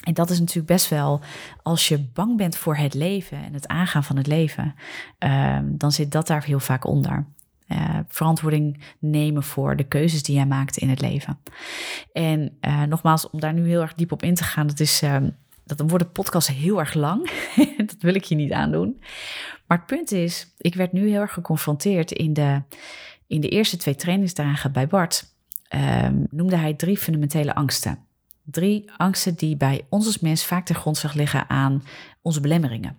En 0.00 0.14
dat 0.14 0.30
is 0.30 0.38
natuurlijk 0.38 0.66
best 0.66 0.88
wel, 0.88 1.20
als 1.62 1.88
je 1.88 1.98
bang 1.98 2.36
bent 2.36 2.56
voor 2.56 2.76
het 2.76 2.94
leven 2.94 3.44
en 3.44 3.54
het 3.54 3.68
aangaan 3.68 4.04
van 4.04 4.16
het 4.16 4.26
leven, 4.26 4.74
um, 5.18 5.78
dan 5.78 5.92
zit 5.92 6.12
dat 6.12 6.26
daar 6.26 6.44
heel 6.44 6.60
vaak 6.60 6.84
onder. 6.86 7.26
Uh, 7.68 7.98
verantwoording 8.08 8.80
nemen 8.98 9.42
voor 9.42 9.76
de 9.76 9.84
keuzes 9.84 10.22
die 10.22 10.34
jij 10.34 10.46
maakt 10.46 10.76
in 10.76 10.88
het 10.88 11.00
leven. 11.00 11.38
En 12.12 12.58
uh, 12.60 12.82
nogmaals, 12.82 13.30
om 13.30 13.40
daar 13.40 13.52
nu 13.52 13.68
heel 13.68 13.80
erg 13.80 13.94
diep 13.94 14.12
op 14.12 14.22
in 14.22 14.34
te 14.34 14.44
gaan, 14.44 14.66
dat 14.66 14.80
is. 14.80 15.02
Um, 15.02 15.36
dat 15.64 15.78
dan 15.78 15.88
wordt 15.88 16.04
de 16.04 16.10
podcast 16.10 16.48
heel 16.48 16.78
erg 16.78 16.94
lang. 16.94 17.30
dat 17.76 17.96
wil 17.98 18.14
ik 18.14 18.24
je 18.24 18.34
niet 18.34 18.52
aandoen. 18.52 19.00
Maar 19.66 19.78
het 19.78 19.86
punt 19.86 20.12
is, 20.12 20.54
ik 20.58 20.74
werd 20.74 20.92
nu 20.92 21.08
heel 21.08 21.20
erg 21.20 21.32
geconfronteerd 21.32 22.12
in 22.12 22.32
de, 22.32 22.62
in 23.26 23.40
de 23.40 23.48
eerste 23.48 23.76
twee 23.76 23.94
trainingsdagen 23.94 24.72
bij 24.72 24.86
Bart. 24.86 25.34
Um, 25.74 26.26
noemde 26.30 26.56
hij 26.56 26.74
drie 26.74 26.96
fundamentele 26.96 27.54
angsten. 27.54 27.98
Drie 28.50 28.90
angsten 28.96 29.34
die 29.34 29.56
bij 29.56 29.86
ons 29.88 30.06
als 30.06 30.18
mens 30.18 30.44
vaak 30.44 30.66
ter 30.66 30.74
grondslag 30.74 31.12
liggen 31.12 31.48
aan 31.48 31.84
onze 32.22 32.40
belemmeringen. 32.40 32.96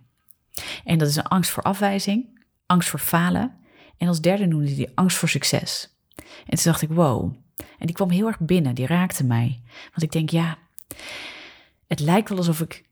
En 0.84 0.98
dat 0.98 1.08
is 1.08 1.16
een 1.16 1.28
angst 1.28 1.52
voor 1.52 1.64
afwijzing, 1.64 2.44
angst 2.66 2.90
voor 2.90 3.00
falen 3.00 3.56
en 3.98 4.08
als 4.08 4.22
derde 4.22 4.46
noemde 4.46 4.74
hij 4.74 4.92
angst 4.96 5.18
voor 5.18 5.30
succes. 5.30 5.96
En 6.46 6.56
toen 6.56 6.72
dacht 6.72 6.82
ik, 6.82 6.90
wow. 6.90 7.34
En 7.56 7.86
die 7.86 7.96
kwam 7.96 8.10
heel 8.10 8.28
erg 8.28 8.40
binnen, 8.40 8.76
die 8.76 8.86
raakte 8.86 9.24
mij. 9.24 9.62
Want 9.90 10.04
ik 10.04 10.12
denk, 10.12 10.30
ja, 10.30 10.58
het 11.88 12.00
lijkt 12.00 12.30
wel 12.30 12.38
alsof 12.38 12.62
ik, 12.62 12.86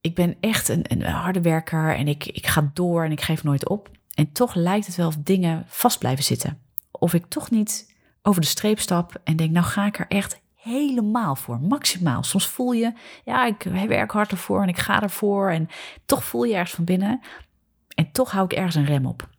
ik 0.00 0.14
ben 0.14 0.36
echt 0.40 0.68
een, 0.68 0.84
een 0.88 1.02
harde 1.02 1.40
werker 1.40 1.96
en 1.96 2.08
ik, 2.08 2.26
ik 2.26 2.46
ga 2.46 2.70
door 2.74 3.04
en 3.04 3.12
ik 3.12 3.20
geef 3.20 3.42
nooit 3.42 3.68
op. 3.68 3.90
En 4.14 4.32
toch 4.32 4.54
lijkt 4.54 4.86
het 4.86 4.96
wel 4.96 5.06
of 5.06 5.16
dingen 5.16 5.64
vast 5.66 5.98
blijven 5.98 6.24
zitten. 6.24 6.58
Of 6.90 7.14
ik 7.14 7.26
toch 7.26 7.50
niet 7.50 7.94
over 8.22 8.40
de 8.40 8.46
streep 8.46 8.80
stap 8.80 9.20
en 9.24 9.36
denk, 9.36 9.50
nou 9.50 9.66
ga 9.66 9.86
ik 9.86 9.98
er 9.98 10.08
echt 10.08 10.40
helemaal 10.62 11.36
voor, 11.36 11.60
maximaal. 11.60 12.22
Soms 12.22 12.46
voel 12.46 12.72
je, 12.72 12.92
ja, 13.24 13.46
ik 13.46 13.62
werk 13.62 14.10
hard 14.10 14.30
ervoor 14.30 14.62
en 14.62 14.68
ik 14.68 14.78
ga 14.78 15.02
ervoor 15.02 15.50
en 15.50 15.68
toch 16.06 16.24
voel 16.24 16.44
je 16.44 16.54
ergens 16.54 16.74
van 16.74 16.84
binnen 16.84 17.20
en 17.94 18.12
toch 18.12 18.30
hou 18.30 18.44
ik 18.44 18.52
ergens 18.52 18.74
een 18.74 18.84
rem 18.84 19.06
op. 19.06 19.30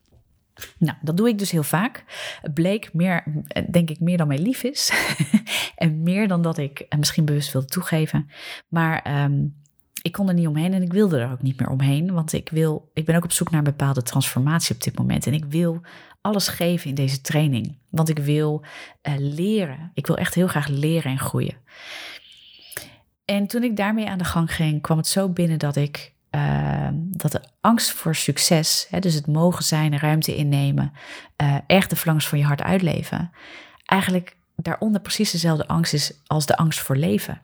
Nou, 0.77 0.97
dat 1.01 1.17
doe 1.17 1.27
ik 1.27 1.37
dus 1.37 1.51
heel 1.51 1.63
vaak. 1.63 2.03
Het 2.41 2.53
bleek 2.53 2.93
meer, 2.93 3.23
denk 3.71 3.89
ik, 3.89 3.99
meer 3.99 4.17
dan 4.17 4.27
mij 4.27 4.37
lief 4.37 4.63
is. 4.63 4.93
en 5.75 6.03
meer 6.03 6.27
dan 6.27 6.41
dat 6.41 6.57
ik 6.57 6.85
misschien 6.97 7.25
bewust 7.25 7.51
wilde 7.51 7.67
toegeven. 7.67 8.29
Maar 8.67 9.23
um, 9.23 9.61
ik 10.03 10.12
kon 10.12 10.27
er 10.27 10.33
niet 10.33 10.48
omheen 10.48 10.74
en 10.74 10.81
ik 10.81 10.93
wilde 10.93 11.19
er 11.19 11.31
ook 11.31 11.41
niet 11.41 11.60
meer 11.60 11.69
omheen. 11.69 12.13
Want 12.13 12.33
ik, 12.33 12.50
wil, 12.50 12.89
ik 12.93 13.05
ben 13.05 13.15
ook 13.15 13.24
op 13.24 13.31
zoek 13.31 13.50
naar 13.50 13.60
een 13.60 13.65
bepaalde 13.65 14.01
transformatie 14.01 14.75
op 14.75 14.81
dit 14.81 14.98
moment. 14.98 15.27
En 15.27 15.33
ik 15.33 15.45
wil 15.45 15.81
alles 16.22 16.48
geven 16.48 16.89
in 16.89 16.95
deze 16.95 17.22
training. 17.22 17.77
Want 17.89 18.10
ik 18.10 18.19
wil 18.19 18.62
uh, 19.03 19.13
leren. 19.17 19.91
Ik 19.93 20.07
wil 20.07 20.17
echt 20.17 20.33
heel 20.33 20.48
graag 20.48 20.67
leren 20.67 21.12
en 21.12 21.19
groeien. 21.19 21.55
En 23.25 23.48
toen 23.48 23.63
ik 23.63 23.77
daarmee 23.77 24.10
aan 24.10 24.17
de 24.17 24.24
gang 24.24 24.55
ging, 24.55 24.81
kwam 24.81 24.98
het 24.98 25.07
zo 25.07 25.29
binnen 25.29 25.60
dat 25.60 25.75
ik 25.75 26.13
uh, 26.31 26.89
dat 26.93 27.31
de 27.31 27.41
angst 27.62 27.91
voor 27.91 28.15
succes, 28.15 28.88
hè, 28.89 29.00
dus 29.00 29.13
het 29.13 29.27
mogen 29.27 29.63
zijn, 29.63 30.00
ruimte 30.00 30.36
innemen, 30.36 30.93
echt 31.67 31.89
de 31.89 31.95
verlangens 31.95 32.27
van 32.27 32.38
je 32.38 32.45
hart 32.45 32.62
uitleven, 32.62 33.31
eigenlijk 33.86 34.36
daaronder 34.55 35.01
precies 35.01 35.31
dezelfde 35.31 35.67
angst 35.67 35.93
is 35.93 36.13
als 36.25 36.45
de 36.45 36.57
angst 36.57 36.79
voor 36.79 36.95
leven. 36.95 37.41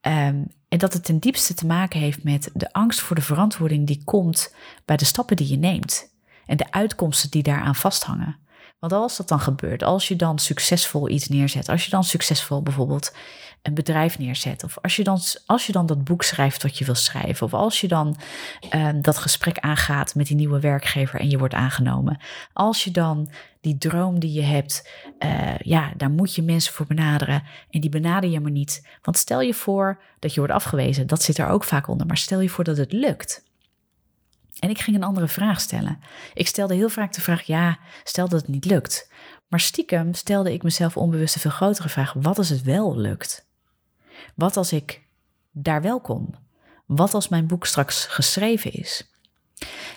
Ehm, 0.00 0.42
en 0.68 0.78
dat 0.78 0.92
het 0.92 1.04
ten 1.04 1.18
diepste 1.18 1.54
te 1.54 1.66
maken 1.66 2.00
heeft 2.00 2.24
met 2.24 2.50
de 2.54 2.72
angst 2.72 3.00
voor 3.00 3.16
de 3.16 3.22
verantwoording 3.22 3.86
die 3.86 4.02
komt 4.04 4.54
bij 4.84 4.96
de 4.96 5.04
stappen 5.04 5.36
die 5.36 5.48
je 5.48 5.56
neemt. 5.56 6.16
En 6.46 6.56
de 6.56 6.72
uitkomsten 6.72 7.30
die 7.30 7.42
daaraan 7.42 7.74
vasthangen. 7.74 8.36
Want 8.78 8.92
als 8.92 9.16
dat 9.16 9.28
dan 9.28 9.40
gebeurt, 9.40 9.82
als 9.82 10.08
je 10.08 10.16
dan 10.16 10.38
succesvol 10.38 11.08
iets 11.08 11.28
neerzet, 11.28 11.68
als 11.68 11.84
je 11.84 11.90
dan 11.90 12.04
succesvol 12.04 12.62
bijvoorbeeld 12.62 13.14
een 13.62 13.74
bedrijf 13.74 14.18
neerzet, 14.18 14.64
of 14.64 14.78
als 14.82 14.96
je 14.96 15.04
dan, 15.04 15.20
als 15.46 15.66
je 15.66 15.72
dan 15.72 15.86
dat 15.86 16.04
boek 16.04 16.22
schrijft 16.22 16.62
wat 16.62 16.78
je 16.78 16.84
wil 16.84 16.94
schrijven, 16.94 17.46
of 17.46 17.54
als 17.54 17.80
je 17.80 17.88
dan 17.88 18.16
uh, 18.74 18.88
dat 19.00 19.18
gesprek 19.18 19.58
aangaat 19.58 20.14
met 20.14 20.26
die 20.26 20.36
nieuwe 20.36 20.60
werkgever 20.60 21.20
en 21.20 21.30
je 21.30 21.38
wordt 21.38 21.54
aangenomen, 21.54 22.20
als 22.52 22.84
je 22.84 22.90
dan 22.90 23.30
die 23.60 23.78
droom 23.78 24.18
die 24.18 24.32
je 24.32 24.42
hebt, 24.42 24.90
uh, 25.18 25.58
ja, 25.58 25.92
daar 25.96 26.10
moet 26.10 26.34
je 26.34 26.42
mensen 26.42 26.72
voor 26.72 26.86
benaderen 26.86 27.42
en 27.70 27.80
die 27.80 27.90
benader 27.90 28.30
je 28.30 28.40
maar 28.40 28.50
niet. 28.50 28.88
Want 29.02 29.16
stel 29.16 29.40
je 29.40 29.54
voor 29.54 30.02
dat 30.18 30.34
je 30.34 30.40
wordt 30.40 30.54
afgewezen, 30.54 31.06
dat 31.06 31.22
zit 31.22 31.38
er 31.38 31.48
ook 31.48 31.64
vaak 31.64 31.88
onder, 31.88 32.06
maar 32.06 32.16
stel 32.16 32.40
je 32.40 32.48
voor 32.48 32.64
dat 32.64 32.76
het 32.76 32.92
lukt. 32.92 33.46
En 34.58 34.70
ik 34.70 34.78
ging 34.78 34.96
een 34.96 35.04
andere 35.04 35.28
vraag 35.28 35.60
stellen. 35.60 35.98
Ik 36.34 36.46
stelde 36.46 36.74
heel 36.74 36.88
vaak 36.88 37.12
de 37.12 37.20
vraag: 37.20 37.42
ja, 37.42 37.78
stel 38.04 38.28
dat 38.28 38.40
het 38.40 38.50
niet 38.50 38.64
lukt. 38.64 39.10
Maar 39.48 39.60
stiekem 39.60 40.14
stelde 40.14 40.52
ik 40.52 40.62
mezelf 40.62 40.96
onbewust 40.96 41.34
een 41.34 41.40
veel 41.40 41.50
grotere 41.50 41.88
vraag: 41.88 42.12
wat 42.12 42.38
als 42.38 42.48
het 42.48 42.62
wel 42.62 42.96
lukt? 42.96 43.47
Wat 44.34 44.56
als 44.56 44.72
ik 44.72 45.02
daar 45.50 45.82
wel 45.82 46.00
kom? 46.00 46.34
Wat 46.86 47.14
als 47.14 47.28
mijn 47.28 47.46
boek 47.46 47.66
straks 47.66 48.04
geschreven 48.06 48.72
is? 48.72 49.10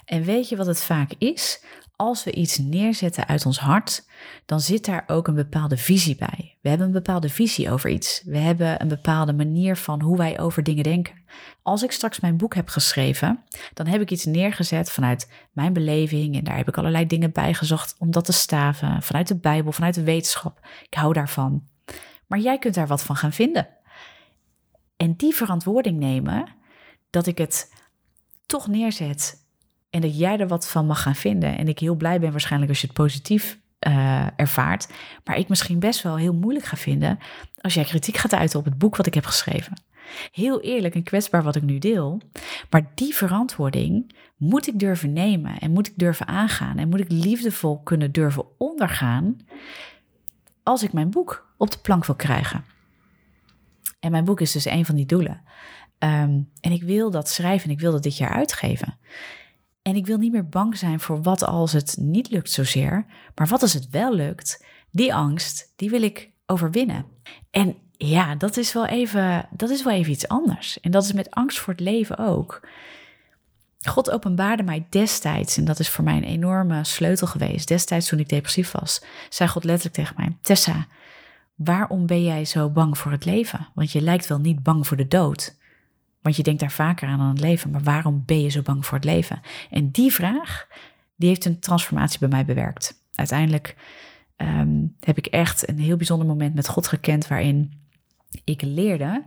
En 0.05 0.23
weet 0.23 0.49
je 0.49 0.55
wat 0.55 0.65
het 0.65 0.83
vaak 0.83 1.11
is? 1.17 1.63
Als 1.95 2.23
we 2.23 2.31
iets 2.31 2.57
neerzetten 2.57 3.27
uit 3.27 3.45
ons 3.45 3.59
hart, 3.59 4.05
dan 4.45 4.59
zit 4.59 4.85
daar 4.85 5.03
ook 5.07 5.27
een 5.27 5.35
bepaalde 5.35 5.77
visie 5.77 6.15
bij. 6.15 6.57
We 6.61 6.69
hebben 6.69 6.87
een 6.87 6.93
bepaalde 6.93 7.29
visie 7.29 7.71
over 7.71 7.89
iets. 7.89 8.21
We 8.25 8.37
hebben 8.37 8.81
een 8.81 8.87
bepaalde 8.87 9.33
manier 9.33 9.75
van 9.75 10.01
hoe 10.01 10.17
wij 10.17 10.39
over 10.39 10.63
dingen 10.63 10.83
denken. 10.83 11.23
Als 11.61 11.83
ik 11.83 11.91
straks 11.91 12.19
mijn 12.19 12.37
boek 12.37 12.55
heb 12.55 12.67
geschreven, 12.67 13.43
dan 13.73 13.87
heb 13.87 14.01
ik 14.01 14.11
iets 14.11 14.25
neergezet 14.25 14.91
vanuit 14.91 15.31
mijn 15.51 15.73
beleving 15.73 16.35
en 16.35 16.43
daar 16.43 16.57
heb 16.57 16.67
ik 16.67 16.77
allerlei 16.77 17.07
dingen 17.07 17.31
bij 17.31 17.53
gezocht 17.53 17.95
om 17.97 18.11
dat 18.11 18.25
te 18.25 18.33
staven, 18.33 19.01
vanuit 19.01 19.27
de 19.27 19.37
Bijbel, 19.37 19.71
vanuit 19.71 19.95
de 19.95 20.03
wetenschap. 20.03 20.59
Ik 20.81 20.93
hou 20.93 21.13
daarvan. 21.13 21.67
Maar 22.27 22.39
jij 22.39 22.59
kunt 22.59 22.75
daar 22.75 22.87
wat 22.87 23.03
van 23.03 23.15
gaan 23.15 23.33
vinden. 23.33 23.67
En 25.01 25.13
die 25.15 25.35
verantwoording 25.35 25.99
nemen, 25.99 26.47
dat 27.09 27.27
ik 27.27 27.37
het 27.37 27.73
toch 28.45 28.67
neerzet 28.67 29.45
en 29.89 30.01
dat 30.01 30.17
jij 30.17 30.39
er 30.39 30.47
wat 30.47 30.69
van 30.69 30.85
mag 30.85 31.01
gaan 31.01 31.15
vinden. 31.15 31.57
En 31.57 31.67
ik 31.67 31.79
heel 31.79 31.95
blij 31.95 32.19
ben 32.19 32.31
waarschijnlijk 32.31 32.71
als 32.71 32.81
je 32.81 32.87
het 32.87 32.95
positief 32.95 33.59
uh, 33.87 34.27
ervaart. 34.35 34.89
Maar 35.23 35.37
ik 35.37 35.49
misschien 35.49 35.79
best 35.79 36.01
wel 36.01 36.17
heel 36.17 36.33
moeilijk 36.33 36.65
ga 36.65 36.77
vinden 36.77 37.19
als 37.61 37.73
jij 37.73 37.83
kritiek 37.83 38.17
gaat 38.17 38.33
uiten 38.33 38.59
op 38.59 38.65
het 38.65 38.77
boek 38.77 38.95
wat 38.95 39.05
ik 39.05 39.13
heb 39.13 39.25
geschreven. 39.25 39.81
Heel 40.31 40.61
eerlijk 40.61 40.95
en 40.95 41.03
kwetsbaar 41.03 41.43
wat 41.43 41.55
ik 41.55 41.63
nu 41.63 41.79
deel. 41.79 42.21
Maar 42.69 42.91
die 42.95 43.15
verantwoording 43.15 44.15
moet 44.37 44.67
ik 44.67 44.79
durven 44.79 45.13
nemen 45.13 45.59
en 45.59 45.71
moet 45.71 45.87
ik 45.87 45.93
durven 45.95 46.27
aangaan. 46.27 46.77
En 46.77 46.89
moet 46.89 46.99
ik 46.99 47.11
liefdevol 47.11 47.79
kunnen 47.83 48.11
durven 48.11 48.45
ondergaan 48.57 49.37
als 50.63 50.83
ik 50.83 50.93
mijn 50.93 51.09
boek 51.09 51.53
op 51.57 51.71
de 51.71 51.77
plank 51.77 52.05
wil 52.05 52.15
krijgen. 52.15 52.70
En 54.01 54.11
mijn 54.11 54.25
boek 54.25 54.41
is 54.41 54.51
dus 54.51 54.65
een 54.65 54.85
van 54.85 54.95
die 54.95 55.05
doelen. 55.05 55.41
Um, 55.99 56.49
en 56.59 56.71
ik 56.71 56.83
wil 56.83 57.11
dat 57.11 57.29
schrijven 57.29 57.69
en 57.69 57.75
ik 57.75 57.79
wil 57.79 57.91
dat 57.91 58.03
dit 58.03 58.17
jaar 58.17 58.31
uitgeven. 58.31 58.97
En 59.81 59.95
ik 59.95 60.05
wil 60.05 60.17
niet 60.17 60.31
meer 60.31 60.49
bang 60.49 60.77
zijn 60.77 60.99
voor 60.99 61.21
wat 61.21 61.43
als 61.43 61.71
het 61.71 61.97
niet 61.99 62.29
lukt 62.29 62.51
zozeer, 62.51 63.05
maar 63.35 63.47
wat 63.47 63.61
als 63.61 63.73
het 63.73 63.89
wel 63.89 64.15
lukt. 64.15 64.65
Die 64.91 65.13
angst, 65.13 65.73
die 65.75 65.89
wil 65.89 66.01
ik 66.01 66.31
overwinnen. 66.45 67.05
En 67.51 67.75
ja, 67.97 68.35
dat 68.35 68.57
is 68.57 68.73
wel 68.73 68.85
even, 68.85 69.47
dat 69.51 69.69
is 69.69 69.83
wel 69.83 69.93
even 69.93 70.11
iets 70.11 70.27
anders. 70.27 70.79
En 70.79 70.91
dat 70.91 71.03
is 71.03 71.13
met 71.13 71.31
angst 71.31 71.59
voor 71.59 71.73
het 71.73 71.81
leven 71.81 72.17
ook. 72.17 72.67
God 73.81 74.11
openbaarde 74.11 74.63
mij 74.63 74.87
destijds, 74.89 75.57
en 75.57 75.65
dat 75.65 75.79
is 75.79 75.89
voor 75.89 76.03
mij 76.03 76.17
een 76.17 76.23
enorme 76.23 76.83
sleutel 76.83 77.27
geweest. 77.27 77.67
Destijds 77.67 78.07
toen 78.07 78.19
ik 78.19 78.29
depressief 78.29 78.71
was, 78.71 79.01
zei 79.29 79.49
God 79.49 79.63
letterlijk 79.63 79.95
tegen 79.95 80.15
mij: 80.17 80.37
Tessa, 80.41 80.87
waarom 81.55 82.05
ben 82.05 82.23
jij 82.23 82.45
zo 82.45 82.69
bang 82.69 82.97
voor 82.97 83.11
het 83.11 83.25
leven? 83.25 83.67
Want 83.73 83.91
je 83.91 84.01
lijkt 84.01 84.27
wel 84.27 84.39
niet 84.39 84.63
bang 84.63 84.87
voor 84.87 84.97
de 84.97 85.07
dood. 85.07 85.59
Want 86.21 86.35
je 86.35 86.43
denkt 86.43 86.59
daar 86.59 86.71
vaker 86.71 87.07
aan 87.07 87.17
dan 87.17 87.27
het 87.27 87.39
leven. 87.39 87.71
Maar 87.71 87.83
waarom 87.83 88.23
ben 88.25 88.41
je 88.41 88.49
zo 88.49 88.61
bang 88.61 88.85
voor 88.85 88.97
het 88.97 89.05
leven? 89.05 89.41
En 89.69 89.91
die 89.91 90.11
vraag, 90.11 90.67
die 91.15 91.29
heeft 91.29 91.45
een 91.45 91.59
transformatie 91.59 92.19
bij 92.19 92.29
mij 92.29 92.45
bewerkt. 92.45 93.03
Uiteindelijk 93.15 93.75
um, 94.37 94.95
heb 94.99 95.17
ik 95.17 95.25
echt 95.25 95.69
een 95.69 95.79
heel 95.79 95.97
bijzonder 95.97 96.27
moment 96.27 96.55
met 96.55 96.67
God 96.67 96.87
gekend 96.87 97.27
waarin 97.27 97.73
ik 98.43 98.61
leerde 98.61 99.23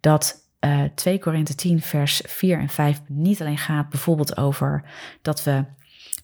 dat 0.00 0.48
uh, 0.60 0.84
2 0.94 1.18
Korinthe 1.18 1.54
10 1.54 1.80
vers 1.82 2.22
4 2.26 2.58
en 2.58 2.68
5 2.68 3.00
niet 3.06 3.40
alleen 3.40 3.58
gaat 3.58 3.88
bijvoorbeeld 3.88 4.36
over 4.36 4.84
dat 5.22 5.44
we 5.44 5.64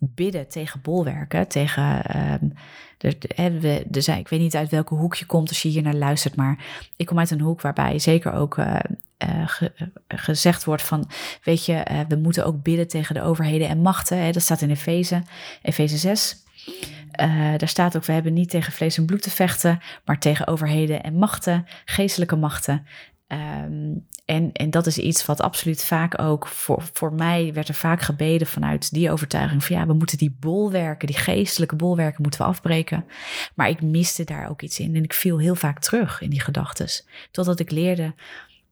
bidden 0.01 0.49
tegen 0.49 0.81
bolwerken, 0.81 1.49
tegen. 1.49 2.17
Um, 2.43 2.53
de, 2.99 3.19
de, 3.19 3.85
de, 3.89 4.19
ik 4.19 4.29
weet 4.29 4.41
niet 4.41 4.57
uit 4.57 4.71
welke 4.71 4.95
hoek 4.95 5.15
je 5.15 5.27
komt 5.27 5.49
als 5.49 5.63
je 5.63 5.69
hier 5.69 5.83
naar 5.83 5.95
luistert, 5.95 6.37
maar 6.37 6.59
ik 6.97 7.07
kom 7.07 7.19
uit 7.19 7.31
een 7.31 7.41
hoek 7.41 7.61
waarbij 7.61 7.99
zeker 7.99 8.33
ook 8.33 8.57
uh, 8.57 8.77
uh, 9.19 9.49
ge, 9.49 9.73
gezegd 10.09 10.65
wordt 10.65 10.83
van, 10.83 11.11
weet 11.43 11.65
je, 11.65 11.87
uh, 11.91 12.01
we 12.09 12.17
moeten 12.17 12.47
ook 12.47 12.63
bidden 12.63 12.89
tegen 12.89 13.15
de 13.15 13.23
overheden 13.23 13.69
en 13.69 13.79
machten. 13.79 14.19
Hè, 14.19 14.31
dat 14.31 14.43
staat 14.43 14.61
in 14.61 14.71
Efeze, 14.71 15.23
Efeze 15.63 15.97
6. 15.97 16.37
daar 17.57 17.69
staat 17.69 17.97
ook, 17.97 18.05
we 18.05 18.13
hebben 18.13 18.33
niet 18.33 18.51
tegen 18.51 18.73
vlees 18.73 18.99
en 18.99 19.07
bloed 19.07 19.23
te 19.23 19.31
vechten, 19.31 19.81
maar 20.05 20.19
tegen 20.19 20.47
overheden 20.47 21.03
en 21.03 21.15
machten, 21.15 21.67
geestelijke 21.85 22.37
machten. 22.37 22.87
Um, 23.35 24.07
en, 24.25 24.53
en 24.53 24.71
dat 24.71 24.87
is 24.87 24.99
iets 24.99 25.27
wat 25.27 25.41
absoluut 25.41 25.85
vaak 25.85 26.21
ook 26.21 26.47
voor, 26.47 26.83
voor 26.93 27.13
mij 27.13 27.53
werd 27.53 27.69
er 27.69 27.75
vaak 27.75 28.01
gebeden 28.01 28.47
vanuit 28.47 28.93
die 28.93 29.11
overtuiging 29.11 29.65
van 29.65 29.77
ja, 29.77 29.87
we 29.87 29.93
moeten 29.93 30.19
die 30.19 30.37
bolwerken, 30.41 31.07
die 31.07 31.17
geestelijke 31.17 31.77
bolwerken 31.77 32.23
moeten 32.23 32.41
we 32.41 32.47
afbreken. 32.47 33.05
Maar 33.55 33.69
ik 33.69 33.83
miste 33.83 34.25
daar 34.25 34.51
ook 34.51 34.63
iets 34.63 34.79
in 34.79 34.97
en 34.97 35.03
ik 35.03 35.13
viel 35.13 35.39
heel 35.39 35.55
vaak 35.55 35.79
terug 35.79 36.21
in 36.21 36.31
die 36.31 36.41
gedachten. 36.41 36.89
Totdat 37.31 37.61
ik 37.61 37.71
leerde 37.71 38.15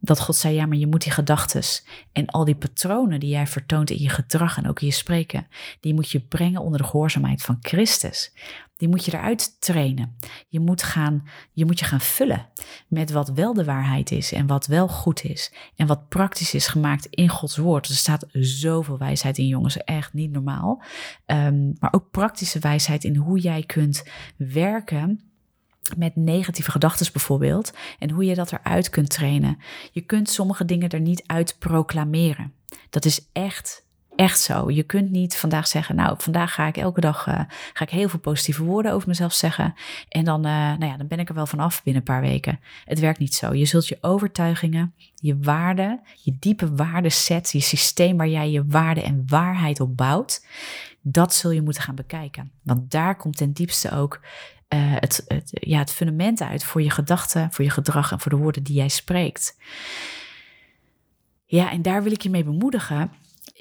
dat 0.04 0.20
God 0.20 0.36
zei, 0.36 0.54
ja, 0.54 0.66
maar 0.66 0.76
je 0.76 0.86
moet 0.86 1.02
die 1.02 1.12
gedachtes 1.12 1.84
en 2.12 2.26
al 2.26 2.44
die 2.44 2.54
patronen 2.54 3.20
die 3.20 3.30
jij 3.30 3.46
vertoont 3.46 3.90
in 3.90 3.98
je 3.98 4.08
gedrag 4.08 4.56
en 4.56 4.68
ook 4.68 4.80
in 4.80 4.86
je 4.86 4.92
spreken, 4.92 5.46
die 5.80 5.94
moet 5.94 6.10
je 6.10 6.20
brengen 6.20 6.60
onder 6.60 6.78
de 6.78 6.86
gehoorzaamheid 6.86 7.42
van 7.42 7.56
Christus. 7.60 8.32
Die 8.76 8.88
moet 8.88 9.04
je 9.04 9.14
eruit 9.14 9.60
trainen. 9.60 10.16
Je 10.48 10.60
moet, 10.60 10.82
gaan, 10.82 11.24
je 11.52 11.64
moet 11.64 11.78
je 11.78 11.84
gaan 11.84 12.00
vullen 12.00 12.46
met 12.88 13.10
wat 13.10 13.28
wel 13.28 13.54
de 13.54 13.64
waarheid 13.64 14.10
is 14.10 14.32
en 14.32 14.46
wat 14.46 14.66
wel 14.66 14.88
goed 14.88 15.24
is 15.24 15.52
en 15.76 15.86
wat 15.86 16.08
praktisch 16.08 16.54
is 16.54 16.66
gemaakt 16.66 17.06
in 17.06 17.28
Gods 17.28 17.56
woord. 17.56 17.88
Er 17.88 17.94
staat 17.94 18.26
zoveel 18.32 18.98
wijsheid 18.98 19.38
in, 19.38 19.46
jongens, 19.46 19.76
echt 19.76 20.12
niet 20.12 20.32
normaal. 20.32 20.82
Um, 21.26 21.72
maar 21.78 21.92
ook 21.92 22.10
praktische 22.10 22.58
wijsheid 22.58 23.04
in 23.04 23.16
hoe 23.16 23.38
jij 23.38 23.62
kunt 23.62 24.04
werken 24.36 25.31
met 25.96 26.16
negatieve 26.16 26.70
gedachten 26.70 27.12
bijvoorbeeld 27.12 27.72
en 27.98 28.10
hoe 28.10 28.24
je 28.24 28.34
dat 28.34 28.52
eruit 28.52 28.90
kunt 28.90 29.10
trainen. 29.10 29.58
Je 29.92 30.00
kunt 30.00 30.30
sommige 30.30 30.64
dingen 30.64 30.88
er 30.88 31.00
niet 31.00 31.22
uit 31.26 31.56
proclameren. 31.58 32.52
Dat 32.90 33.04
is 33.04 33.28
echt 33.32 33.84
echt 34.16 34.40
zo. 34.40 34.70
Je 34.70 34.82
kunt 34.82 35.10
niet 35.10 35.36
vandaag 35.36 35.66
zeggen, 35.66 35.94
nou, 35.94 36.14
vandaag 36.18 36.54
ga 36.54 36.66
ik 36.66 36.76
elke 36.76 37.00
dag 37.00 37.26
uh, 37.26 37.40
ga 37.72 37.84
ik 37.84 37.90
heel 37.90 38.08
veel 38.08 38.18
positieve 38.18 38.64
woorden 38.64 38.92
over 38.92 39.08
mezelf 39.08 39.32
zeggen. 39.32 39.74
En 40.08 40.24
dan, 40.24 40.46
uh, 40.46 40.52
nou 40.52 40.84
ja, 40.84 40.96
dan 40.96 41.06
ben 41.06 41.18
ik 41.18 41.28
er 41.28 41.34
wel 41.34 41.46
vanaf 41.46 41.82
binnen 41.82 42.02
een 42.02 42.14
paar 42.14 42.20
weken. 42.20 42.60
Het 42.84 42.98
werkt 42.98 43.18
niet 43.18 43.34
zo. 43.34 43.54
Je 43.54 43.64
zult 43.64 43.88
je 43.88 43.98
overtuigingen, 44.00 44.94
je 45.14 45.38
waarden, 45.38 46.00
je 46.22 46.36
diepe 46.38 46.74
waardeset, 46.74 47.50
je 47.50 47.60
systeem 47.60 48.16
waar 48.16 48.28
jij 48.28 48.50
je 48.50 48.64
waarde 48.66 49.02
en 49.02 49.22
waarheid 49.26 49.80
op 49.80 49.96
bouwt, 49.96 50.46
dat 51.02 51.34
zul 51.34 51.50
je 51.50 51.62
moeten 51.62 51.82
gaan 51.82 51.94
bekijken. 51.94 52.50
Want 52.62 52.90
daar 52.90 53.16
komt 53.16 53.36
ten 53.36 53.52
diepste 53.52 53.90
ook 53.92 54.20
uh, 54.74 54.80
het, 54.98 55.24
ja, 55.44 55.78
het 55.78 55.92
fundament 55.92 56.40
uit 56.40 56.64
voor 56.64 56.82
je 56.82 56.90
gedachten, 56.90 57.52
voor 57.52 57.64
je 57.64 57.70
gedrag 57.70 58.12
en 58.12 58.20
voor 58.20 58.30
de 58.30 58.38
woorden 58.38 58.62
die 58.62 58.74
jij 58.74 58.88
spreekt. 58.88 59.56
Ja, 61.46 61.70
en 61.70 61.82
daar 61.82 62.02
wil 62.02 62.12
ik 62.12 62.22
je 62.22 62.30
mee 62.30 62.44
bemoedigen 62.44 63.10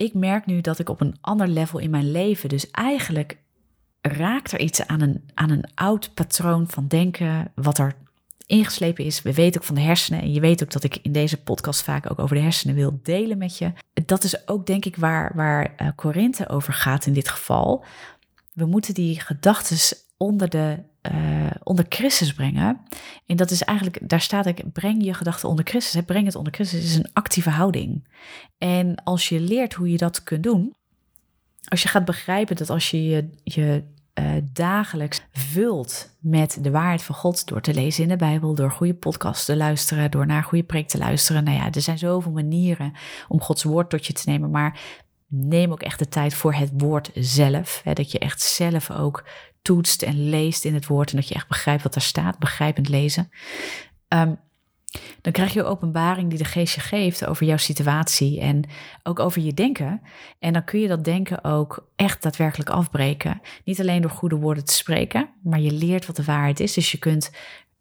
ik 0.02 0.14
merk 0.14 0.46
nu 0.46 0.62
dat 0.62 0.80
ik 0.80 0.90
op 0.90 1.02
een 1.02 1.18
ander 1.22 1.48
level 1.48 1.80
in 1.80 1.90
mijn 1.90 2.12
leven, 2.12 2.50
dus 2.50 2.72
eigenlijk 2.72 3.38
raakt 4.02 4.52
er 4.52 4.60
iets 4.60 4.88
aan 4.88 5.02
een, 5.02 5.24
aan 5.34 5.50
een 5.50 5.66
oud 5.76 6.14
patroon 6.14 6.70
van 6.70 6.88
denken, 6.88 7.52
wat 7.56 7.78
er 7.78 7.96
ingeslepen 8.46 9.06
is. 9.06 9.22
We 9.22 9.34
weten 9.34 9.62
ook 9.62 9.68
van 9.68 9.76
de 9.76 9.82
hersenen. 9.82 10.22
En 10.22 10.34
je 10.34 10.40
weet 10.40 10.64
ook 10.64 10.72
dat 10.72 10.84
ik 10.84 10.98
in 11.02 11.12
deze 11.12 11.42
podcast 11.42 11.82
vaak 11.82 12.12
ook 12.12 12.20
over 12.20 12.36
de 12.36 12.42
hersenen 12.42 12.76
wil 12.76 13.00
delen 13.04 13.38
met 13.38 13.58
je. 13.58 13.74
Dat 14.06 14.24
is 14.24 14.48
ook 14.48 14.66
denk 14.66 14.86
ik 14.86 14.96
waar, 14.96 15.32
waar 15.36 15.94
Corinthe 15.96 16.50
over 16.50 16.74
gaat 16.74 17.06
in 17.06 17.14
dit 17.14 17.30
geval. 17.30 17.86
We 18.54 18.66
moeten 18.66 18.94
die 18.94 19.20
gedachten 19.20 19.98
onder 20.18 20.50
de 20.50 20.80
uh, 21.12 21.52
onder 21.64 21.86
Christus 21.90 22.34
brengen. 22.34 22.82
En 23.26 23.36
dat 23.36 23.52
is 23.52 23.64
eigenlijk, 23.64 24.10
daar 24.10 24.22
staat 24.22 24.46
ik, 24.46 24.72
breng 24.74 25.04
je 25.04 25.14
gedachten 25.14 25.50
onder 25.50 25.66
Christus. 25.66 26.02
Breng 26.02 26.26
het 26.26 26.36
onder 26.36 26.54
Christus 26.54 26.84
is 26.84 26.96
een 26.96 27.10
actieve 27.14 27.50
houding. 27.50 28.08
En 28.58 29.04
als 29.04 29.30
je 29.30 29.40
leert 29.40 29.74
hoe 29.74 29.92
je 29.92 29.98
dat 29.98 30.24
kunt 30.24 30.44
doen, 30.44 30.74
als 31.68 31.82
je 31.82 31.88
gaat 31.88 32.06
begrijpen 32.06 32.56
dat 32.56 32.70
als 32.70 32.92
je 32.92 33.30
je, 33.44 33.84
uh, 34.20 34.32
dagelijks 34.54 35.22
vult 35.32 36.10
met 36.20 36.58
de 36.62 36.72
waarheid 36.72 37.04
van 37.04 37.16
God 37.16 37.48
door 37.48 37.62
te 37.62 37.74
lezen 37.74 38.04
in 38.04 38.10
de 38.10 38.16
Bijbel, 38.16 38.56
door 38.56 38.72
goede 38.72 38.94
podcasts 38.94 39.46
te 39.46 39.56
luisteren, 39.56 40.12
door 40.12 40.26
naar 40.26 40.44
goede 40.44 40.64
preek 40.64 40.88
te 40.88 40.98
luisteren. 40.98 41.44
Nou 41.44 41.58
ja, 41.58 41.72
er 41.72 41.82
zijn 41.82 41.98
zoveel 41.98 42.32
manieren 42.32 42.94
om 43.28 43.42
Gods 43.42 43.64
woord 43.64 43.90
tot 43.90 44.06
je 44.06 44.14
te 44.14 44.30
nemen, 44.30 44.50
maar 44.50 44.80
neem 45.28 45.72
ook 45.72 45.82
echt 45.82 46.00
de 46.00 46.08
tijd 46.08 46.34
voor 46.34 46.54
het 46.54 46.72
woord 46.78 47.12
zelf. 47.14 47.82
Hè, 47.84 47.94
dat 47.94 48.12
je 48.12 48.20
echt 48.20 48.42
zelf 48.42 48.92
ook 48.92 49.24
toetst 49.62 50.02
en 50.02 50.30
leest 50.30 50.66
in 50.66 50.74
het 50.74 50.88
woord 50.88 51.10
en 51.10 51.16
dat 51.16 51.28
je 51.28 51.36
echt 51.36 51.48
begrijpt 51.48 51.84
wat 51.84 51.96
er 51.96 52.02
staat, 52.02 52.40
begrijpend 52.40 52.90
lezen. 52.90 53.32
Um, 54.08 54.40
dan 55.22 55.34
krijg 55.34 55.54
je 55.54 55.64
openbaring 55.64 56.30
die 56.30 56.38
de 56.38 56.46
geest 56.46 56.76
je 56.76 56.82
geeft 56.82 57.26
over 57.26 57.46
jouw 57.46 57.58
situatie 57.58 58.40
en 58.40 58.64
ook 59.04 59.20
over 59.20 59.42
je 59.42 59.54
denken. 59.54 60.02
En 60.40 60.54
dan 60.54 60.64
kun 60.64 60.80
je 60.80 60.88
dat 60.88 61.04
denken 61.04 61.44
ook 61.44 61.88
echt 61.96 62.22
daadwerkelijk 62.22 62.70
afbreken. 62.70 63.42
Niet 63.66 63.80
alleen 63.80 64.02
door 64.02 64.12
goede 64.12 64.36
woorden 64.36 64.66
te 64.66 64.74
spreken, 64.74 65.30
maar 65.44 65.60
je 65.60 65.72
leert 65.72 66.06
wat 66.06 66.16
de 66.16 66.24
waarheid 66.24 66.60
is. 66.60 66.74
Dus 66.74 66.92
je 66.92 66.98
kunt 66.98 67.32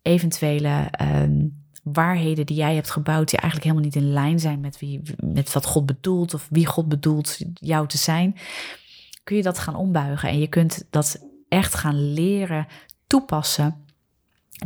eventuele 0.03 0.89
ehm, 0.91 1.47
waarheden 1.83 2.47
die 2.47 2.57
jij 2.57 2.75
hebt 2.75 2.91
gebouwd, 2.91 3.29
die 3.29 3.39
eigenlijk 3.39 3.71
helemaal 3.71 3.91
niet 3.93 4.03
in 4.03 4.13
lijn 4.13 4.41
zijn 4.41 4.61
met, 4.61 4.79
wie, 4.79 5.03
met 5.17 5.53
wat 5.53 5.65
God 5.65 5.87
bedoelt 5.87 6.35
of 6.35 6.47
wie 6.51 6.67
God 6.67 6.89
bedoelt 6.89 7.39
jou 7.55 7.87
te 7.87 7.99
zijn, 7.99 8.37
kun 9.25 9.37
je 9.37 9.43
dat 9.43 9.59
gaan 9.59 9.77
ombuigen. 9.77 10.29
En 10.29 10.39
je 10.39 10.49
kunt 10.49 10.87
dat 10.91 11.29
echt 11.51 11.75
gaan 11.75 12.13
leren 12.13 12.67
toepassen 13.07 13.85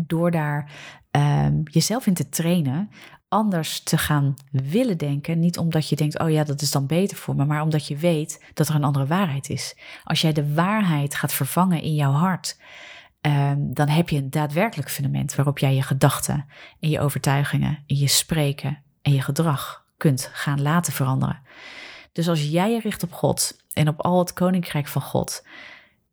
door 0.00 0.30
daar 0.30 0.70
um, 1.10 1.62
jezelf 1.64 2.06
in 2.06 2.14
te 2.14 2.28
trainen, 2.28 2.90
anders 3.28 3.80
te 3.80 3.98
gaan 3.98 4.34
willen 4.50 4.98
denken. 4.98 5.38
Niet 5.38 5.58
omdat 5.58 5.88
je 5.88 5.96
denkt, 5.96 6.18
oh 6.18 6.30
ja, 6.30 6.44
dat 6.44 6.60
is 6.60 6.70
dan 6.70 6.86
beter 6.86 7.16
voor 7.16 7.36
me, 7.36 7.44
maar 7.44 7.62
omdat 7.62 7.86
je 7.86 7.96
weet 7.96 8.44
dat 8.54 8.68
er 8.68 8.74
een 8.74 8.84
andere 8.84 9.06
waarheid 9.06 9.48
is. 9.48 9.76
Als 10.04 10.20
jij 10.20 10.32
de 10.32 10.54
waarheid 10.54 11.14
gaat 11.14 11.32
vervangen 11.32 11.82
in 11.82 11.94
jouw 11.94 12.12
hart, 12.12 12.60
um, 13.20 13.74
dan 13.74 13.88
heb 13.88 14.08
je 14.08 14.16
een 14.16 14.30
daadwerkelijk 14.30 14.90
fundament 14.90 15.34
waarop 15.34 15.58
jij 15.58 15.74
je 15.74 15.82
gedachten 15.82 16.46
en 16.80 16.90
je 16.90 17.00
overtuigingen, 17.00 17.78
en 17.86 17.96
je 17.96 18.08
spreken 18.08 18.82
en 19.02 19.12
je 19.12 19.22
gedrag 19.22 19.84
kunt 19.96 20.30
gaan 20.32 20.62
laten 20.62 20.92
veranderen. 20.92 21.40
Dus 22.12 22.28
als 22.28 22.42
jij 22.42 22.70
je 22.70 22.80
richt 22.80 23.02
op 23.02 23.12
God 23.12 23.56
en 23.72 23.88
op 23.88 24.00
al 24.00 24.18
het 24.18 24.32
koninkrijk 24.32 24.86
van 24.86 25.02
God, 25.02 25.42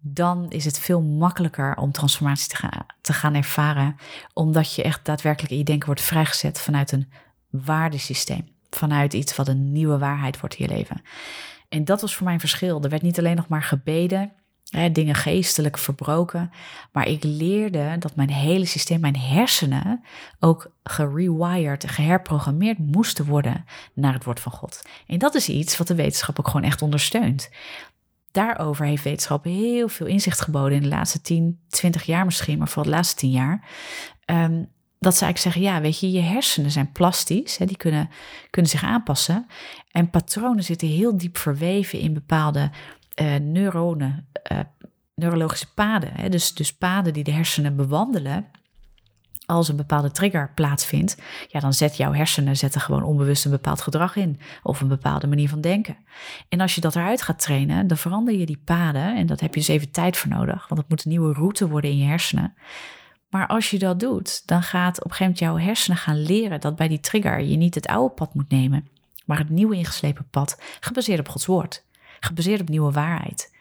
dan 0.01 0.50
is 0.50 0.65
het 0.65 0.79
veel 0.79 1.01
makkelijker 1.01 1.75
om 1.75 1.91
transformatie 1.91 2.50
te 2.50 2.55
gaan, 2.55 2.86
te 3.01 3.13
gaan 3.13 3.34
ervaren, 3.34 3.96
omdat 4.34 4.75
je 4.75 4.84
echt 4.84 5.05
daadwerkelijk 5.05 5.51
in 5.51 5.58
je 5.58 5.63
denken 5.63 5.86
wordt 5.86 6.01
vrijgezet 6.01 6.60
vanuit 6.60 6.91
een 6.91 7.12
waardesysteem, 7.50 8.48
vanuit 8.70 9.13
iets 9.13 9.36
wat 9.36 9.48
een 9.48 9.72
nieuwe 9.72 9.98
waarheid 9.98 10.39
wordt 10.39 10.55
in 10.55 10.65
je 10.67 10.74
leven. 10.74 11.01
En 11.70 11.86
dat 11.86 12.01
was 12.01 12.15
voor 12.15 12.24
mij 12.24 12.34
een 12.34 12.39
verschil. 12.39 12.84
Er 12.84 12.89
werd 12.89 13.01
niet 13.01 13.20
alleen 13.20 13.36
nog 13.36 13.48
maar 13.48 13.63
gebeden, 13.63 14.31
hè, 14.70 14.91
dingen 14.91 15.15
geestelijk 15.15 15.77
verbroken, 15.77 16.51
maar 16.91 17.08
ik 17.08 17.24
leerde 17.24 17.96
dat 18.00 18.15
mijn 18.15 18.29
hele 18.29 18.65
systeem, 18.65 19.00
mijn 19.00 19.17
hersenen, 19.17 20.03
ook 20.39 20.72
gerewired, 20.84 21.89
geherprogrammeerd 21.89 22.77
moesten 22.77 23.25
worden 23.25 23.65
naar 23.93 24.13
het 24.13 24.24
woord 24.24 24.39
van 24.39 24.51
God. 24.51 24.81
En 25.08 25.20
dat 25.20 25.36
is 25.36 25.50
iets 25.50 25.77
wat 25.77 25.88
de 25.88 25.96
wetenschap 25.96 26.39
ook 26.39 26.48
gewoon 26.48 26.65
echt 26.65 26.81
ondersteunt 26.81 27.50
daarover 28.32 28.86
heeft 28.86 29.04
wetenschap 29.04 29.44
heel 29.44 29.88
veel 29.88 30.08
inzicht 30.08 30.42
geboden 30.42 30.76
in 30.76 30.82
de 30.82 30.88
laatste 30.88 31.22
10, 31.22 31.60
20 31.70 32.04
jaar 32.04 32.26
misschien, 32.26 32.58
maar 32.58 32.68
vooral 32.68 32.92
de 32.92 32.98
laatste 32.98 33.16
10 33.16 33.32
jaar. 33.32 33.70
Um, 34.26 34.70
dat 35.00 35.16
ze 35.16 35.26
eigenlijk 35.26 35.56
zeggen, 35.56 35.74
ja, 35.74 35.82
weet 35.82 36.00
je, 36.00 36.12
je 36.12 36.22
hersenen 36.22 36.72
zijn 36.72 36.92
plastisch, 36.92 37.58
hè, 37.58 37.66
die 37.66 37.78
kunnen, 37.78 38.10
kunnen 38.50 38.72
zich 38.72 38.84
aanpassen. 38.84 39.48
En 39.92 40.10
patronen 40.10 40.64
zitten 40.64 40.88
heel 40.88 41.18
diep 41.18 41.38
verweven 41.38 42.00
in 42.00 42.14
bepaalde 42.14 42.72
uh, 43.22 43.36
neuronen, 43.36 44.28
uh, 44.52 44.60
neurologische 45.16 45.74
paden. 45.74 46.12
Hè, 46.14 46.30
dus, 46.30 46.54
dus 46.54 46.74
paden 46.74 47.14
die 47.14 47.24
de 47.24 47.32
hersenen 47.32 47.76
bewandelen 47.76 48.48
als 49.51 49.67
een 49.67 49.75
bepaalde 49.75 50.12
trigger 50.12 50.51
plaatsvindt, 50.55 51.17
ja, 51.48 51.60
dan 51.60 51.74
zet 51.74 51.98
jouw 51.98 52.13
hersenen 52.13 52.58
zetten 52.58 52.81
gewoon 52.81 53.03
onbewust 53.03 53.46
een 53.46 53.51
bepaald 53.51 53.81
gedrag 53.81 54.15
in 54.15 54.39
of 54.63 54.81
een 54.81 54.88
bepaalde 54.88 55.27
manier 55.27 55.50
van 55.50 55.62
denken. 55.62 55.98
En 56.49 56.60
als 56.60 56.76
je 56.76 56.82
dat 56.82 56.95
eruit 56.95 57.21
gaat 57.21 57.39
trainen, 57.39 57.88
dan 57.88 57.97
verander 57.97 58.34
je 58.34 58.45
die 58.45 58.62
paden 58.65 59.15
en 59.15 59.26
dat 59.26 59.39
heb 59.39 59.54
je 59.54 59.60
dus 59.60 59.69
even 59.69 59.91
tijd 59.91 60.17
voor 60.17 60.30
nodig, 60.30 60.67
want 60.67 60.82
het 60.82 60.89
moet 60.89 61.06
een 61.06 61.12
nieuwe 61.12 61.34
route 61.34 61.67
worden 61.67 61.89
in 61.89 61.97
je 61.97 62.06
hersenen. 62.06 62.54
Maar 63.30 63.47
als 63.47 63.69
je 63.69 63.80
dat 63.80 63.99
doet, 63.99 64.47
dan 64.47 64.63
gaat 64.63 64.97
op 64.97 65.12
een 65.12 65.15
gegeven 65.15 65.23
moment 65.23 65.39
jouw 65.39 65.65
hersenen 65.65 65.97
gaan 65.97 66.21
leren 66.21 66.60
dat 66.60 66.76
bij 66.76 66.88
die 66.88 66.99
trigger 66.99 67.41
je 67.41 67.58
niet 67.58 67.76
het 67.76 67.88
oude 67.88 68.13
pad 68.13 68.34
moet 68.34 68.49
nemen, 68.49 68.88
maar 69.26 69.38
het 69.38 69.49
nieuwe 69.49 69.76
ingeslepen 69.76 70.28
pad, 70.30 70.62
gebaseerd 70.80 71.19
op 71.19 71.30
Gods 71.30 71.45
woord, 71.45 71.86
gebaseerd 72.19 72.62
op 72.62 72.69
nieuwe 72.69 72.91
waarheid. 72.91 73.56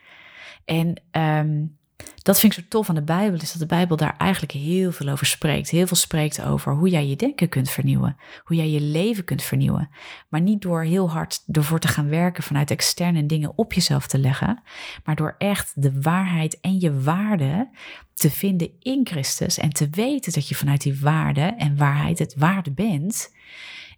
En 0.65 1.01
um, 1.11 1.79
dat 2.21 2.39
vind 2.39 2.57
ik 2.57 2.59
zo 2.59 2.65
tof 2.69 2.89
aan 2.89 2.95
de 2.95 3.03
Bijbel, 3.03 3.39
is 3.39 3.51
dat 3.51 3.61
de 3.61 3.75
Bijbel 3.75 3.97
daar 3.97 4.15
eigenlijk 4.17 4.51
heel 4.51 4.91
veel 4.91 5.09
over 5.09 5.25
spreekt. 5.25 5.69
Heel 5.69 5.87
veel 5.87 5.97
spreekt 5.97 6.43
over 6.43 6.73
hoe 6.73 6.89
jij 6.89 7.07
je 7.07 7.15
denken 7.15 7.49
kunt 7.49 7.69
vernieuwen, 7.69 8.17
hoe 8.43 8.57
jij 8.57 8.69
je 8.69 8.81
leven 8.81 9.23
kunt 9.23 9.43
vernieuwen. 9.43 9.89
Maar 10.29 10.41
niet 10.41 10.61
door 10.61 10.83
heel 10.83 11.09
hard 11.09 11.43
ervoor 11.51 11.79
te 11.79 11.87
gaan 11.87 12.09
werken 12.09 12.43
vanuit 12.43 12.71
externe 12.71 13.25
dingen 13.25 13.57
op 13.57 13.73
jezelf 13.73 14.07
te 14.07 14.17
leggen, 14.17 14.61
maar 15.03 15.15
door 15.15 15.35
echt 15.37 15.71
de 15.75 16.01
waarheid 16.01 16.59
en 16.59 16.79
je 16.79 17.01
waarde 17.01 17.69
te 18.13 18.31
vinden 18.31 18.71
in 18.79 19.01
Christus 19.03 19.57
en 19.57 19.69
te 19.69 19.89
weten 19.89 20.33
dat 20.33 20.47
je 20.47 20.55
vanuit 20.55 20.81
die 20.81 20.99
waarde 20.99 21.41
en 21.41 21.77
waarheid 21.77 22.19
het 22.19 22.35
waarde 22.37 22.71
bent. 22.71 23.33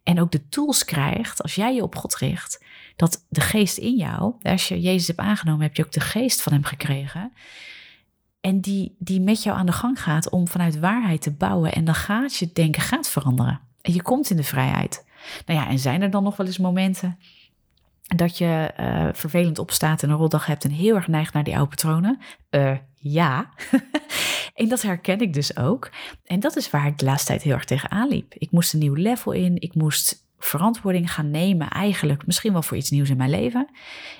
En 0.03 0.21
ook 0.21 0.31
de 0.31 0.47
tools 0.47 0.85
krijgt, 0.85 1.41
als 1.41 1.55
jij 1.55 1.75
je 1.75 1.83
op 1.83 1.95
God 1.95 2.15
richt, 2.15 2.63
dat 2.95 3.25
de 3.29 3.41
geest 3.41 3.77
in 3.77 3.95
jou, 3.95 4.33
als 4.41 4.67
je 4.67 4.81
Jezus 4.81 5.07
hebt 5.07 5.19
aangenomen, 5.19 5.61
heb 5.61 5.75
je 5.75 5.85
ook 5.85 5.91
de 5.91 5.99
geest 5.99 6.41
van 6.41 6.53
hem 6.53 6.63
gekregen 6.63 7.31
en 8.43 8.59
die, 8.59 8.95
die 8.99 9.21
met 9.21 9.43
jou 9.43 9.57
aan 9.57 9.65
de 9.65 9.71
gang 9.71 10.01
gaat 10.01 10.29
om 10.29 10.47
vanuit 10.47 10.79
waarheid 10.79 11.21
te 11.21 11.31
bouwen. 11.31 11.73
En 11.73 11.85
dan 11.85 11.95
gaat 11.95 12.35
je 12.35 12.49
denken 12.53 12.81
gaat 12.81 13.09
veranderen. 13.09 13.59
En 13.81 13.93
je 13.93 14.01
komt 14.01 14.29
in 14.29 14.37
de 14.37 14.43
vrijheid. 14.43 15.05
Nou 15.45 15.59
ja, 15.59 15.67
en 15.67 15.79
zijn 15.79 16.01
er 16.01 16.09
dan 16.09 16.23
nog 16.23 16.35
wel 16.35 16.45
eens 16.45 16.57
momenten 16.57 17.19
dat 18.15 18.37
je 18.37 18.73
uh, 18.79 19.07
vervelend 19.13 19.59
opstaat 19.59 20.03
en 20.03 20.09
een 20.09 20.15
roldag 20.15 20.45
hebt 20.45 20.63
en 20.63 20.71
heel 20.71 20.95
erg 20.95 21.07
neigt 21.07 21.33
naar 21.33 21.43
die 21.43 21.53
oude 21.53 21.69
patronen? 21.69 22.19
Uh, 22.49 22.77
ja. 22.95 23.49
en 24.55 24.67
dat 24.67 24.81
herken 24.81 25.19
ik 25.19 25.33
dus 25.33 25.57
ook. 25.57 25.91
En 26.23 26.39
dat 26.39 26.55
is 26.55 26.69
waar 26.69 26.87
ik 26.87 26.97
de 26.97 27.05
laatste 27.05 27.27
tijd 27.27 27.41
heel 27.41 27.53
erg 27.53 27.65
tegenaan 27.65 28.07
liep. 28.07 28.33
Ik 28.33 28.51
moest 28.51 28.73
een 28.73 28.79
nieuw 28.79 28.95
level 28.95 29.31
in. 29.31 29.61
Ik 29.61 29.75
moest 29.75 30.27
verantwoording 30.37 31.13
gaan 31.13 31.31
nemen, 31.31 31.69
eigenlijk 31.69 32.25
misschien 32.25 32.53
wel 32.53 32.63
voor 32.63 32.77
iets 32.77 32.89
nieuws 32.89 33.09
in 33.09 33.17
mijn 33.17 33.29
leven. 33.29 33.69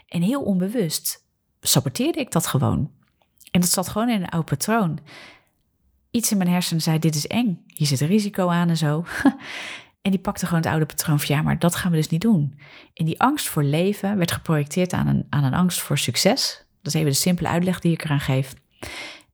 En 0.08 0.22
heel 0.22 0.42
onbewust 0.42 1.26
saboteerde 1.60 2.20
ik 2.20 2.32
dat 2.32 2.48
gewoon. 2.48 3.02
En 3.54 3.62
dat 3.62 3.70
zat 3.70 3.89
gewoon 3.89 4.10
in 4.10 4.22
een 4.22 4.30
oud 4.30 4.46
patroon. 4.46 5.00
Iets 6.12 6.32
in 6.32 6.38
mijn 6.38 6.50
hersenen 6.50 6.82
zei: 6.82 7.00
Dit 7.00 7.16
is 7.16 7.28
eng, 7.28 7.63
hier 7.68 7.88
zit 7.88 8.02
een 8.02 8.08
risico 8.08 8.48
aan 8.50 8.70
en 8.70 8.78
zo. 8.78 9.06
en 10.02 10.12
die 10.12 10.20
pakte 10.20 10.46
gewoon 10.46 10.62
het 10.62 10.72
oude 10.72 10.86
patroon 10.86 11.20
van: 11.20 11.36
Ja, 11.36 11.42
maar 11.42 11.60
dat 11.60 11.76
gaan 11.76 11.92
we 11.92 11.98
dus 11.98 12.10
niet 12.10 12.22
doen. 12.22 12.60
En 12.94 13.06
die 13.06 13.20
angst 13.20 13.48
voor 13.48 13.63
leven 13.63 14.18
werd 14.18 14.32
geprojecteerd 14.32 14.94
aan 14.94 15.08
een, 15.08 15.26
aan 15.30 15.44
een 15.44 15.54
angst 15.54 15.82
voor 15.82 15.98
succes. 15.98 16.66
Dat 16.82 16.94
is 16.94 17.00
even 17.00 17.12
de 17.12 17.18
simpele 17.18 17.48
uitleg 17.48 17.80
die 17.80 17.92
ik 17.92 18.04
eraan 18.04 18.20
geef. 18.20 18.54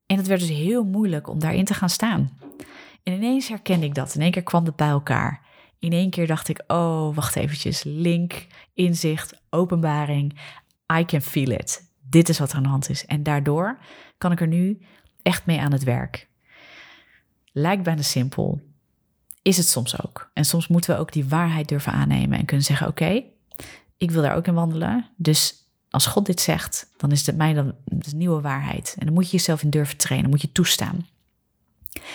En 0.05 0.17
het 0.17 0.27
werd 0.27 0.39
dus 0.39 0.49
heel 0.49 0.83
moeilijk 0.83 1.27
om 1.29 1.39
daarin 1.39 1.65
te 1.65 1.73
gaan 1.73 1.89
staan. 1.89 2.37
En 3.03 3.13
ineens 3.13 3.47
herkende 3.47 3.85
ik 3.85 3.95
dat. 3.95 4.15
In 4.15 4.21
één 4.21 4.31
keer 4.31 4.43
kwam 4.43 4.65
het 4.65 4.75
bij 4.75 4.87
elkaar. 4.87 5.41
In 5.79 5.91
één 5.91 6.09
keer 6.09 6.27
dacht 6.27 6.47
ik: 6.47 6.63
Oh, 6.67 7.15
wacht 7.15 7.35
eventjes. 7.35 7.83
Link, 7.83 8.47
inzicht, 8.73 9.41
openbaring. 9.49 10.39
I 10.99 11.05
can 11.05 11.21
feel 11.21 11.49
it. 11.49 11.88
Dit 12.09 12.29
is 12.29 12.39
wat 12.39 12.49
er 12.51 12.57
aan 12.57 12.63
de 12.63 12.69
hand 12.69 12.89
is. 12.89 13.05
En 13.05 13.23
daardoor 13.23 13.79
kan 14.17 14.31
ik 14.31 14.41
er 14.41 14.47
nu 14.47 14.81
echt 15.21 15.45
mee 15.45 15.59
aan 15.59 15.71
het 15.71 15.83
werk. 15.83 16.27
Lijkt 17.51 17.83
bijna 17.83 18.01
simpel. 18.01 18.61
Is 19.41 19.57
het 19.57 19.67
soms 19.67 20.03
ook. 20.03 20.29
En 20.33 20.45
soms 20.45 20.67
moeten 20.67 20.93
we 20.93 20.99
ook 20.99 21.11
die 21.11 21.27
waarheid 21.27 21.67
durven 21.67 21.91
aannemen 21.91 22.39
en 22.39 22.45
kunnen 22.45 22.65
zeggen: 22.65 22.87
Oké, 22.87 23.23
ik 23.97 24.11
wil 24.11 24.21
daar 24.21 24.35
ook 24.35 24.47
in 24.47 24.53
wandelen. 24.53 25.09
Dus 25.15 25.59
als 25.89 26.05
God 26.05 26.25
dit 26.25 26.41
zegt, 26.41 26.91
dan 26.97 27.11
is 27.11 27.25
het 27.25 27.37
mij 27.37 27.53
dan 27.53 27.75
de 27.83 28.15
nieuwe 28.15 28.41
waarheid. 28.41 28.95
En 28.99 29.05
dan 29.05 29.13
moet 29.13 29.25
je 29.25 29.37
jezelf 29.37 29.63
in 29.63 29.69
durven 29.69 29.97
trainen, 29.97 30.29
moet 30.29 30.41
je 30.41 30.51
toestaan. 30.51 31.07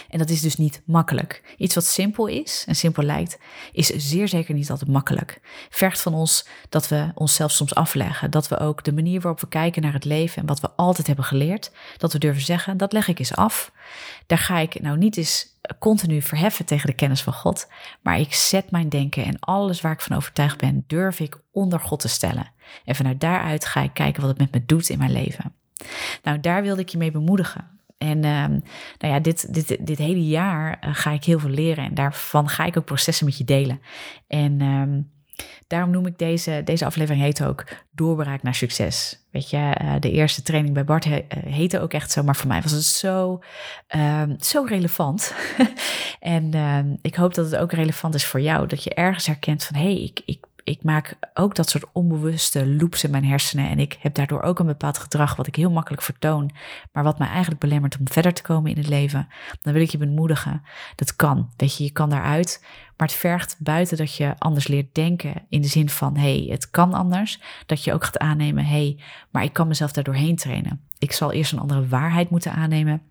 En 0.09 0.19
dat 0.19 0.31
is 0.31 0.41
dus 0.41 0.57
niet 0.57 0.83
makkelijk. 0.87 1.55
Iets 1.57 1.75
wat 1.75 1.85
simpel 1.85 2.27
is 2.27 2.65
en 2.67 2.77
simpel 2.77 3.03
lijkt, 3.03 3.39
is 3.73 3.87
zeer 3.87 4.29
zeker 4.29 4.55
niet 4.55 4.71
altijd 4.71 4.91
makkelijk. 4.91 5.41
Vergt 5.71 6.01
van 6.01 6.15
ons 6.15 6.47
dat 6.69 6.89
we 6.89 7.11
onszelf 7.15 7.51
soms 7.51 7.75
afleggen. 7.75 8.31
Dat 8.31 8.49
we 8.49 8.59
ook 8.59 8.85
de 8.85 8.93
manier 8.93 9.21
waarop 9.21 9.41
we 9.41 9.49
kijken 9.49 9.83
naar 9.83 9.93
het 9.93 10.05
leven 10.05 10.41
en 10.41 10.49
wat 10.49 10.61
we 10.61 10.71
altijd 10.77 11.07
hebben 11.07 11.25
geleerd, 11.25 11.73
dat 11.97 12.13
we 12.13 12.19
durven 12.19 12.43
zeggen, 12.43 12.77
dat 12.77 12.93
leg 12.93 13.09
ik 13.09 13.19
eens 13.19 13.35
af. 13.35 13.73
Daar 14.27 14.39
ga 14.39 14.59
ik 14.59 14.81
nou 14.81 14.99
niet 14.99 15.17
eens 15.17 15.53
continu 15.79 16.23
verheffen 16.23 16.65
tegen 16.65 16.87
de 16.87 16.95
kennis 16.95 17.23
van 17.23 17.33
God, 17.33 17.69
maar 18.03 18.21
ik 18.21 18.35
zet 18.35 18.71
mijn 18.71 18.89
denken 18.89 19.25
en 19.25 19.41
alles 19.41 19.81
waar 19.81 19.93
ik 19.93 20.01
van 20.01 20.17
overtuigd 20.17 20.59
ben, 20.59 20.85
durf 20.87 21.21
ik 21.21 21.41
onder 21.53 21.81
God 21.81 22.01
te 22.01 22.09
stellen. 22.09 22.53
En 22.85 22.95
vanuit 22.95 23.21
daaruit 23.21 23.65
ga 23.65 23.81
ik 23.81 23.95
kijken 23.95 24.21
wat 24.21 24.31
het 24.31 24.39
met 24.39 24.53
me 24.53 24.67
doet 24.67 24.89
in 24.89 24.99
mijn 24.99 25.13
leven. 25.13 25.55
Nou, 26.23 26.41
daar 26.41 26.63
wilde 26.63 26.81
ik 26.81 26.89
je 26.89 26.99
mee 26.99 27.11
bemoedigen. 27.11 27.74
En 27.99 28.25
ehm, 28.25 28.51
nou 28.99 29.15
ja, 29.15 29.21
dit, 29.21 29.55
dit, 29.55 29.87
dit 29.87 29.99
hele 29.99 30.27
jaar 30.27 30.79
eh, 30.81 30.91
ga 30.93 31.11
ik 31.11 31.25
heel 31.25 31.39
veel 31.39 31.51
leren 31.51 31.85
en 31.85 31.95
daarvan 31.95 32.49
ga 32.49 32.65
ik 32.65 32.77
ook 32.77 32.85
processen 32.85 33.27
met 33.27 33.39
je 33.39 33.45
delen. 33.45 33.81
En 34.27 34.61
ehm, 34.61 35.01
daarom 35.67 35.91
noem 35.91 36.07
ik 36.07 36.19
deze, 36.19 36.61
deze 36.65 36.85
aflevering 36.85 37.25
heet 37.25 37.45
ook 37.45 37.65
Doorbraak 37.91 38.43
naar 38.43 38.55
succes. 38.55 39.27
Weet 39.31 39.51
je, 39.51 39.57
eh, 39.57 39.95
de 40.01 40.11
eerste 40.11 40.43
training 40.43 40.75
bij 40.75 40.85
Bart 40.85 41.05
he, 41.05 41.25
heette 41.47 41.81
ook 41.81 41.93
echt 41.93 42.11
zo, 42.11 42.23
maar 42.23 42.37
voor 42.37 42.49
mij 42.49 42.63
was 42.63 42.73
het 42.73 42.85
zo, 42.85 43.43
ehm, 43.87 44.35
zo 44.41 44.65
relevant. 44.69 45.35
en 46.21 46.99
ik 47.03 47.15
hoop 47.15 47.35
dat 47.35 47.51
het 47.51 47.57
ook 47.57 47.73
relevant 47.73 48.15
is 48.15 48.27
voor 48.27 48.41
jou, 48.41 48.67
dat 48.67 48.85
je 48.85 48.95
ergens 48.95 49.27
herkent 49.27 49.65
van 49.65 49.77
hé, 49.77 49.93
hey, 49.93 50.03
ik, 50.03 50.23
ik 50.25 50.45
ik 50.65 50.83
maak 50.83 51.17
ook 51.35 51.55
dat 51.55 51.69
soort 51.69 51.85
onbewuste 51.93 52.67
loops 52.67 53.05
in 53.05 53.11
mijn 53.11 53.25
hersenen. 53.25 53.69
En 53.69 53.79
ik 53.79 53.99
heb 54.01 54.15
daardoor 54.15 54.43
ook 54.43 54.59
een 54.59 54.67
bepaald 54.67 54.99
gedrag 54.99 55.37
wat 55.37 55.47
ik 55.47 55.57
heel 55.57 55.71
makkelijk 55.71 56.03
vertoon. 56.03 56.51
Maar 56.93 57.05
wat 57.05 57.19
mij 57.19 57.29
eigenlijk 57.29 57.61
belemmert 57.61 57.99
om 57.99 58.09
verder 58.09 58.33
te 58.33 58.43
komen 58.43 58.71
in 58.71 58.77
het 58.77 58.89
leven. 58.89 59.29
Dan 59.63 59.73
wil 59.73 59.83
ik 59.83 59.91
je 59.91 59.99
bemoedigen. 59.99 60.63
Dat 60.95 61.17
kan. 61.17 61.51
Weet 61.57 61.77
je, 61.77 61.85
je 61.85 61.91
kan 61.91 62.11
daaruit. 62.11 62.65
Maar 62.97 63.09
het 63.09 63.17
vergt 63.17 63.57
buiten 63.59 63.97
dat 63.97 64.17
je 64.17 64.35
anders 64.39 64.69
leert 64.69 64.95
denken. 64.95 65.43
In 65.49 65.63
de 65.63 65.69
zin 65.69 65.89
van, 65.89 66.17
hey, 66.17 66.47
het 66.51 66.71
kan 66.71 66.95
anders. 66.95 67.41
Dat 67.67 67.85
je 67.85 67.93
ook 67.93 68.05
gaat 68.05 68.19
aannemen, 68.19 68.65
hey, 68.65 68.99
maar 69.31 69.45
ik 69.45 69.53
kan 69.53 69.69
mezelf 69.69 69.93
daardoor 69.93 70.15
heen 70.15 70.37
trainen. 70.37 70.81
Ik 70.99 71.13
zal 71.13 71.33
eerst 71.33 71.53
een 71.53 71.59
andere 71.59 71.89
waarheid 71.89 72.31
moeten 72.31 72.53
aannemen. 72.53 73.03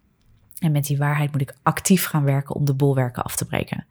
En 0.64 0.72
met 0.72 0.86
die 0.86 0.98
waarheid 0.98 1.32
moet 1.32 1.42
ik 1.42 1.56
actief 1.64 2.06
gaan 2.06 2.24
werken 2.24 2.56
om 2.56 2.66
de 2.66 2.74
bolwerken 2.74 3.24
af 3.24 3.36
te 3.36 3.46
breken. 3.46 3.86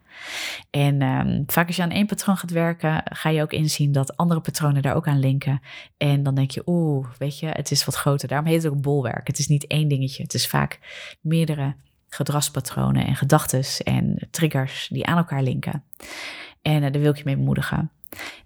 En 0.71 1.03
um, 1.03 1.45
vaak 1.47 1.67
als 1.67 1.77
je 1.77 1.83
aan 1.83 1.91
één 1.91 2.07
patroon 2.07 2.37
gaat 2.37 2.51
werken, 2.51 3.03
ga 3.05 3.29
je 3.29 3.43
ook 3.43 3.53
inzien 3.53 3.93
dat 3.93 4.17
andere 4.17 4.41
patronen 4.41 4.83
daar 4.83 4.95
ook 4.95 5.07
aan 5.07 5.19
linken. 5.19 5.61
En 5.97 6.23
dan 6.23 6.35
denk 6.35 6.51
je, 6.51 6.63
oeh, 6.67 7.07
weet 7.19 7.39
je, 7.39 7.47
het 7.47 7.71
is 7.71 7.85
wat 7.85 7.95
groter. 7.95 8.29
Daarom 8.29 8.47
heet 8.47 8.63
het 8.63 8.73
ook 8.73 8.81
bolwerk. 8.81 9.27
Het 9.27 9.39
is 9.39 9.49
niet 9.49 9.67
één 9.67 9.89
dingetje. 9.89 10.23
Het 10.23 10.35
is 10.35 10.49
vaak 10.49 10.79
meerdere 11.21 11.75
gedragspatronen 12.09 13.07
en 13.07 13.17
gedachten 13.17 13.85
en 13.85 14.29
triggers 14.31 14.89
die 14.93 15.07
aan 15.07 15.17
elkaar 15.17 15.43
linken. 15.43 15.83
En 16.63 16.83
uh, 16.83 16.93
daar 16.93 17.01
wil 17.01 17.11
ik 17.11 17.17
je 17.17 17.25
mee 17.25 17.37
bemoedigen. 17.37 17.91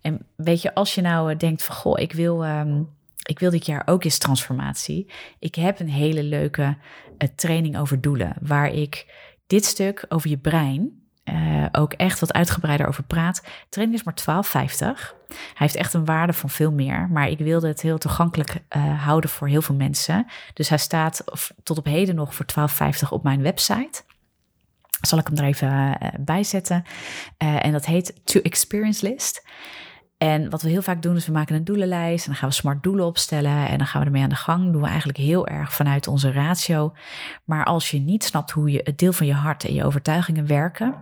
En 0.00 0.26
weet 0.36 0.62
je, 0.62 0.74
als 0.74 0.94
je 0.94 1.00
nou 1.00 1.32
uh, 1.32 1.38
denkt 1.38 1.64
van, 1.64 1.74
goh, 1.74 2.00
ik 2.00 2.12
wil... 2.12 2.46
Um, 2.46 2.94
ik 3.26 3.38
wil 3.38 3.50
dit 3.50 3.66
jaar 3.66 3.82
ook 3.84 4.04
eens 4.04 4.18
transformatie. 4.18 5.10
Ik 5.38 5.54
heb 5.54 5.80
een 5.80 5.90
hele 5.90 6.22
leuke 6.22 6.76
uh, 7.18 7.28
training 7.36 7.78
over 7.78 8.00
doelen, 8.00 8.36
waar 8.40 8.72
ik 8.72 9.14
dit 9.46 9.64
stuk 9.64 10.04
over 10.08 10.30
je 10.30 10.38
brein 10.38 11.04
uh, 11.24 11.66
ook 11.72 11.92
echt 11.92 12.20
wat 12.20 12.32
uitgebreider 12.32 12.86
over 12.86 13.02
praat. 13.02 13.42
Training 13.68 13.98
is 13.98 14.24
maar 14.24 14.44
12,50. 14.66 14.78
Hij 15.28 15.38
heeft 15.54 15.74
echt 15.74 15.94
een 15.94 16.04
waarde 16.04 16.32
van 16.32 16.50
veel 16.50 16.72
meer, 16.72 17.08
maar 17.10 17.28
ik 17.28 17.38
wilde 17.38 17.68
het 17.68 17.80
heel 17.80 17.98
toegankelijk 17.98 18.62
uh, 18.76 19.04
houden 19.04 19.30
voor 19.30 19.48
heel 19.48 19.62
veel 19.62 19.74
mensen. 19.74 20.26
Dus 20.54 20.68
hij 20.68 20.78
staat 20.78 21.24
tot 21.62 21.78
op 21.78 21.84
heden 21.84 22.14
nog 22.14 22.34
voor 22.34 22.46
12,50 23.02 23.08
op 23.08 23.22
mijn 23.22 23.42
website. 23.42 24.02
Zal 25.00 25.18
ik 25.18 25.26
hem 25.26 25.36
er 25.36 25.44
even 25.44 25.98
bij 26.20 26.44
zetten. 26.44 26.84
en 27.36 27.72
dat 27.72 27.86
heet 27.86 28.20
To 28.24 28.40
Experience 28.40 29.08
List. 29.08 29.44
En 30.18 30.50
wat 30.50 30.62
we 30.62 30.68
heel 30.68 30.82
vaak 30.82 31.02
doen 31.02 31.16
is 31.16 31.26
we 31.26 31.32
maken 31.32 31.54
een 31.54 31.64
doelenlijst 31.64 32.24
en 32.24 32.30
dan 32.30 32.40
gaan 32.40 32.48
we 32.48 32.54
smart 32.54 32.82
doelen 32.82 33.04
opstellen 33.04 33.68
en 33.68 33.78
dan 33.78 33.86
gaan 33.86 34.00
we 34.00 34.06
ermee 34.06 34.22
aan 34.22 34.28
de 34.28 34.34
gang. 34.34 34.72
Doen 34.72 34.80
we 34.80 34.86
eigenlijk 34.88 35.18
heel 35.18 35.46
erg 35.46 35.72
vanuit 35.72 36.06
onze 36.06 36.32
ratio. 36.32 36.92
Maar 37.44 37.64
als 37.64 37.90
je 37.90 37.98
niet 37.98 38.24
snapt 38.24 38.50
hoe 38.50 38.70
je 38.70 38.80
het 38.84 38.98
deel 38.98 39.12
van 39.12 39.26
je 39.26 39.32
hart 39.32 39.64
en 39.64 39.74
je 39.74 39.84
overtuigingen 39.84 40.46
werken 40.46 40.94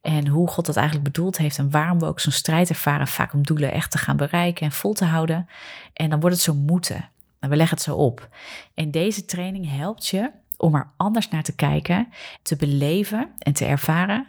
en 0.00 0.26
hoe 0.26 0.48
God 0.48 0.66
dat 0.66 0.76
eigenlijk 0.76 1.06
bedoeld 1.12 1.38
heeft 1.38 1.58
en 1.58 1.70
waarom 1.70 1.98
we 1.98 2.06
ook 2.06 2.20
zo'n 2.20 2.32
strijd 2.32 2.68
ervaren 2.68 3.06
vaak 3.06 3.32
om 3.32 3.42
doelen 3.42 3.72
echt 3.72 3.90
te 3.90 3.98
gaan 3.98 4.16
bereiken 4.16 4.66
en 4.66 4.72
vol 4.72 4.92
te 4.92 5.04
houden. 5.04 5.48
En 5.92 6.10
dan 6.10 6.20
wordt 6.20 6.36
het 6.36 6.44
zo 6.44 6.54
moeten. 6.54 7.08
En 7.38 7.48
we 7.48 7.56
leggen 7.56 7.76
het 7.76 7.86
zo 7.86 7.94
op. 7.94 8.28
En 8.74 8.90
deze 8.90 9.24
training 9.24 9.70
helpt 9.70 10.06
je 10.06 10.30
om 10.62 10.74
er 10.74 10.92
anders 10.96 11.28
naar 11.28 11.42
te 11.42 11.54
kijken, 11.54 12.08
te 12.42 12.56
beleven 12.56 13.30
en 13.38 13.52
te 13.52 13.64
ervaren. 13.64 14.24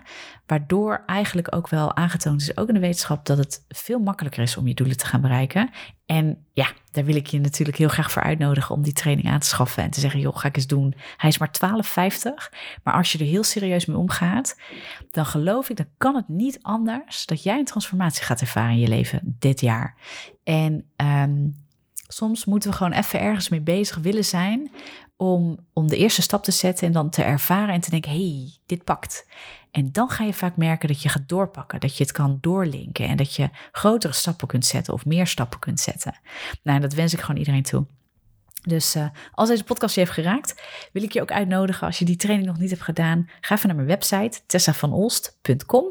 Waardoor 0.45 1.03
eigenlijk 1.05 1.55
ook 1.55 1.69
wel 1.69 1.95
aangetoond 1.95 2.41
is, 2.41 2.57
ook 2.57 2.67
in 2.67 2.73
de 2.73 2.79
wetenschap, 2.79 3.25
dat 3.25 3.37
het 3.37 3.65
veel 3.67 3.99
makkelijker 3.99 4.43
is 4.43 4.57
om 4.57 4.67
je 4.67 4.73
doelen 4.73 4.97
te 4.97 5.05
gaan 5.05 5.21
bereiken. 5.21 5.69
En 6.05 6.45
ja, 6.53 6.67
daar 6.91 7.05
wil 7.05 7.15
ik 7.15 7.27
je 7.27 7.39
natuurlijk 7.39 7.77
heel 7.77 7.87
graag 7.87 8.11
voor 8.11 8.21
uitnodigen 8.21 8.75
om 8.75 8.81
die 8.81 8.93
training 8.93 9.29
aan 9.29 9.39
te 9.39 9.47
schaffen 9.47 9.83
en 9.83 9.89
te 9.89 9.99
zeggen, 9.99 10.19
joh, 10.19 10.37
ga 10.37 10.47
ik 10.47 10.55
eens 10.55 10.67
doen. 10.67 10.95
Hij 11.17 11.29
is 11.29 11.37
maar 11.37 11.51
12,50. 11.51 12.53
Maar 12.83 12.93
als 12.93 13.11
je 13.11 13.17
er 13.17 13.25
heel 13.25 13.43
serieus 13.43 13.85
mee 13.85 13.97
omgaat, 13.97 14.59
dan 15.11 15.25
geloof 15.25 15.69
ik, 15.69 15.77
dan 15.77 15.89
kan 15.97 16.15
het 16.15 16.27
niet 16.27 16.59
anders 16.61 17.25
dat 17.25 17.43
jij 17.43 17.59
een 17.59 17.65
transformatie 17.65 18.23
gaat 18.23 18.41
ervaren 18.41 18.71
in 18.71 18.79
je 18.79 18.87
leven 18.87 19.35
dit 19.39 19.61
jaar. 19.61 19.97
En 20.43 20.85
um, 20.95 21.62
soms 22.15 22.45
moeten 22.45 22.69
we 22.69 22.75
gewoon 22.75 22.91
even 22.91 23.19
ergens 23.19 23.49
mee 23.49 23.61
bezig 23.61 23.97
willen 23.97 24.25
zijn 24.25 24.71
om, 25.17 25.57
om 25.73 25.87
de 25.87 25.97
eerste 25.97 26.21
stap 26.21 26.43
te 26.43 26.51
zetten 26.51 26.87
en 26.87 26.93
dan 26.93 27.09
te 27.09 27.23
ervaren 27.23 27.73
en 27.73 27.81
te 27.81 27.89
denken, 27.89 28.11
hey, 28.11 28.57
dit 28.65 28.83
pakt. 28.83 29.25
En 29.71 29.91
dan 29.91 30.09
ga 30.09 30.23
je 30.23 30.33
vaak 30.33 30.57
merken 30.57 30.87
dat 30.87 31.01
je 31.01 31.09
gaat 31.09 31.29
doorpakken, 31.29 31.79
dat 31.79 31.97
je 31.97 32.03
het 32.03 32.11
kan 32.11 32.37
doorlinken 32.41 33.07
en 33.07 33.17
dat 33.17 33.35
je 33.35 33.49
grotere 33.71 34.13
stappen 34.13 34.47
kunt 34.47 34.65
zetten 34.65 34.93
of 34.93 35.05
meer 35.05 35.27
stappen 35.27 35.59
kunt 35.59 35.79
zetten. 35.79 36.19
Nou, 36.63 36.79
dat 36.79 36.93
wens 36.93 37.13
ik 37.13 37.19
gewoon 37.19 37.37
iedereen 37.37 37.63
toe. 37.63 37.85
Dus 38.61 38.95
uh, 38.95 39.05
als 39.31 39.49
deze 39.49 39.63
podcast 39.63 39.93
je 39.95 39.99
heeft 39.99 40.13
geraakt, 40.13 40.61
wil 40.91 41.03
ik 41.03 41.11
je 41.11 41.21
ook 41.21 41.31
uitnodigen 41.31 41.87
als 41.87 41.99
je 41.99 42.05
die 42.05 42.15
training 42.15 42.47
nog 42.47 42.59
niet 42.59 42.69
hebt 42.69 42.81
gedaan, 42.81 43.29
ga 43.41 43.55
even 43.55 43.67
naar 43.67 43.75
mijn 43.75 43.87
website 43.87 44.39
tessavanolst.com 44.45 45.85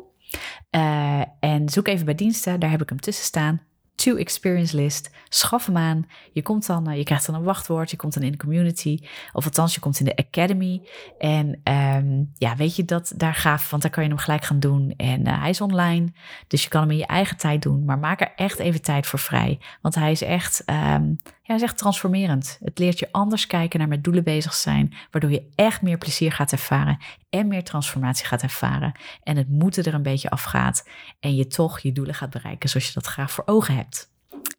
uh, 0.70 1.22
en 1.40 1.68
zoek 1.68 1.88
even 1.88 2.04
bij 2.04 2.14
diensten, 2.14 2.60
daar 2.60 2.70
heb 2.70 2.82
ik 2.82 2.88
hem 2.88 3.00
tussen 3.00 3.24
staan 3.24 3.62
to 4.04 4.16
experience 4.16 4.76
list. 4.76 5.10
Schaf 5.28 5.66
hem 5.66 5.76
aan. 5.76 6.06
Je 6.32 6.42
komt 6.42 6.66
dan, 6.66 6.88
eh, 6.88 6.96
je 6.96 7.04
krijgt 7.04 7.26
dan 7.26 7.34
een 7.34 7.42
wachtwoord. 7.42 7.90
Je 7.90 7.96
komt 7.96 8.14
dan 8.14 8.22
in 8.22 8.30
de 8.30 8.38
community. 8.38 8.98
Of 9.32 9.44
althans, 9.44 9.74
je 9.74 9.80
komt 9.80 9.98
in 9.98 10.04
de 10.04 10.16
academy. 10.16 10.82
En 11.18 11.60
um, 11.64 12.32
ja, 12.38 12.56
weet 12.56 12.76
je 12.76 12.84
dat 12.84 13.12
daar 13.16 13.34
gaaf, 13.34 13.70
want 13.70 13.82
daar 13.82 13.90
kan 13.90 14.02
je 14.02 14.08
hem 14.08 14.18
gelijk 14.18 14.44
gaan 14.44 14.60
doen. 14.60 14.94
En 14.96 15.28
uh, 15.28 15.40
hij 15.40 15.50
is 15.50 15.60
online, 15.60 16.12
dus 16.46 16.62
je 16.62 16.68
kan 16.68 16.80
hem 16.80 16.90
in 16.90 16.96
je 16.96 17.06
eigen 17.06 17.36
tijd 17.36 17.62
doen. 17.62 17.84
Maar 17.84 17.98
maak 17.98 18.20
er 18.20 18.32
echt 18.36 18.58
even 18.58 18.82
tijd 18.82 19.06
voor 19.06 19.18
vrij. 19.18 19.58
Want 19.80 19.94
hij 19.94 20.10
is 20.10 20.22
echt, 20.22 20.62
um, 20.66 21.18
ja, 21.52 21.58
is 21.58 21.70
echt 21.70 21.78
transformerend. 21.78 22.58
Het 22.62 22.78
leert 22.78 22.98
je 22.98 23.08
anders 23.12 23.46
kijken 23.46 23.78
naar 23.78 23.88
met 23.88 24.04
doelen 24.04 24.24
bezig 24.24 24.54
zijn, 24.54 24.94
waardoor 25.10 25.30
je 25.30 25.48
echt 25.54 25.82
meer 25.82 25.98
plezier 25.98 26.32
gaat 26.32 26.52
ervaren 26.52 26.98
en 27.30 27.48
meer 27.48 27.64
transformatie 27.64 28.26
gaat 28.26 28.42
ervaren. 28.42 28.92
En 29.22 29.36
het 29.36 29.48
moeten 29.48 29.84
er 29.84 29.94
een 29.94 30.02
beetje 30.02 30.30
afgaat 30.30 30.88
en 31.20 31.34
je 31.34 31.46
toch 31.46 31.80
je 31.80 31.92
doelen 31.92 32.14
gaat 32.14 32.30
bereiken 32.30 32.68
zoals 32.68 32.86
je 32.86 32.92
dat 32.92 33.06
graag 33.06 33.30
voor 33.30 33.44
ogen 33.46 33.76
hebt. 33.76 34.11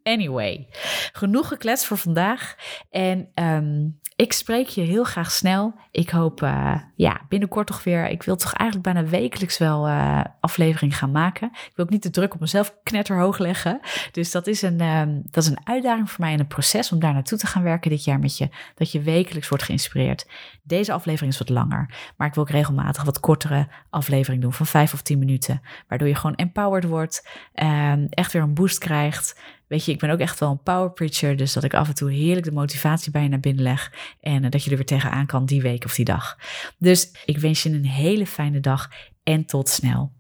Anyway, 0.04 0.68
genoeg 1.12 1.48
gekletst 1.48 1.86
voor 1.86 1.98
vandaag. 1.98 2.56
En 2.90 3.28
um, 3.36 4.00
ik 4.16 4.34
spreek 4.34 4.68
je 4.68 4.82
heel 4.82 5.04
graag 5.04 5.32
snel. 5.32 5.74
Ik 5.92 6.10
hoop 6.10 6.42
uh, 6.42 6.76
ja, 6.96 7.22
binnenkort 7.30 7.68
toch 7.68 7.84
weer. 7.84 8.10
Ik 8.10 8.24
wil 8.24 8.36
toch 8.36 8.54
eigenlijk 8.54 8.94
bijna 8.94 9.10
wekelijks 9.10 9.58
wel 9.58 9.88
uh, 9.88 10.22
aflevering 10.40 10.98
gaan 10.98 11.12
maken. 11.12 11.48
Ik 11.48 11.72
wil 11.76 11.86
ook 11.86 11.92
niet 11.92 12.02
te 12.02 12.10
druk 12.10 12.34
op 12.34 12.40
mezelf 12.40 12.76
knetterhoog 12.84 13.38
leggen. 13.38 13.80
Dus 14.12 14.32
dat 14.32 14.48
is, 14.48 14.62
een, 14.62 14.82
um, 14.82 15.22
dat 15.32 15.44
is 15.44 15.50
een 15.50 15.68
uitdaging 15.68 16.12
voor 16.12 16.24
mij 16.24 16.34
in 16.34 16.40
een 16.40 16.48
proces 16.48 16.92
om 16.92 17.00
daar 17.00 17.14
naartoe 17.14 17.38
te 17.38 17.48
gaan 17.48 17.64
werken 17.64 17.90
dit 17.90 18.04
jaar 18.04 18.20
met 18.20 18.38
je. 18.38 18.50
Dat 18.76 18.92
je 18.92 19.02
wekelijks 19.02 19.50
wordt 19.50 19.64
geïnspireerd. 19.64 20.28
Deze 20.64 20.94
aflevering 20.94 21.34
is 21.34 21.40
wat 21.40 21.50
langer. 21.50 22.14
Maar 22.18 22.28
ik 22.28 22.34
wil 22.34 22.44
ook 22.44 22.50
regelmatig 22.50 23.04
wat 23.04 23.20
kortere 23.20 23.68
aflevering 23.90 24.42
doen 24.42 24.54
van 24.54 24.66
vijf 24.66 24.94
of 24.94 25.02
tien 25.02 25.20
minuten. 25.20 25.62
Waardoor 25.88 26.08
je 26.08 26.16
gewoon 26.16 26.36
empowered 26.36 26.84
wordt. 26.84 27.28
Um, 27.54 28.08
echt 28.10 28.32
weer 28.32 28.42
een 28.42 28.54
boost 28.54 28.78
krijgt. 28.78 29.36
Weet 29.68 29.86
je, 29.86 29.92
ik 29.92 30.00
ben 30.00 30.10
ook 30.10 30.20
echt 30.20 30.40
wel 30.40 30.52
een 30.52 30.64
power 30.64 30.92
preacher. 30.92 31.38
Dus 31.38 31.54
dat 31.54 31.64
ik 31.64 31.74
af 31.74 31.88
en 31.88 31.96
toe 31.96 32.12
heerlijk 32.12 32.46
de 32.46 32.52
motivatie 32.52 33.12
bij 33.12 33.24
je 33.24 33.30
naar 33.30 33.40
binnen 33.40 33.64
leg. 33.64 33.92
En 34.22 34.44
uh, 34.44 34.50
dat 34.50 34.64
je 34.64 34.70
er 34.70 34.76
weer 34.76 34.86
tegenaan 34.86 35.26
kan 35.26 35.46
die 35.46 35.62
week 35.62 35.86
of 35.86 35.96
die 35.96 36.06
dag. 36.06 36.38
Dus 36.78 37.12
ik 37.26 37.38
wens 37.38 37.64
je 37.64 37.70
een 37.70 37.86
hele 37.86 38.26
fijne 38.26 38.60
dag 38.60 38.90
en 39.24 39.46
tot 39.46 39.70
snel. 39.70 40.12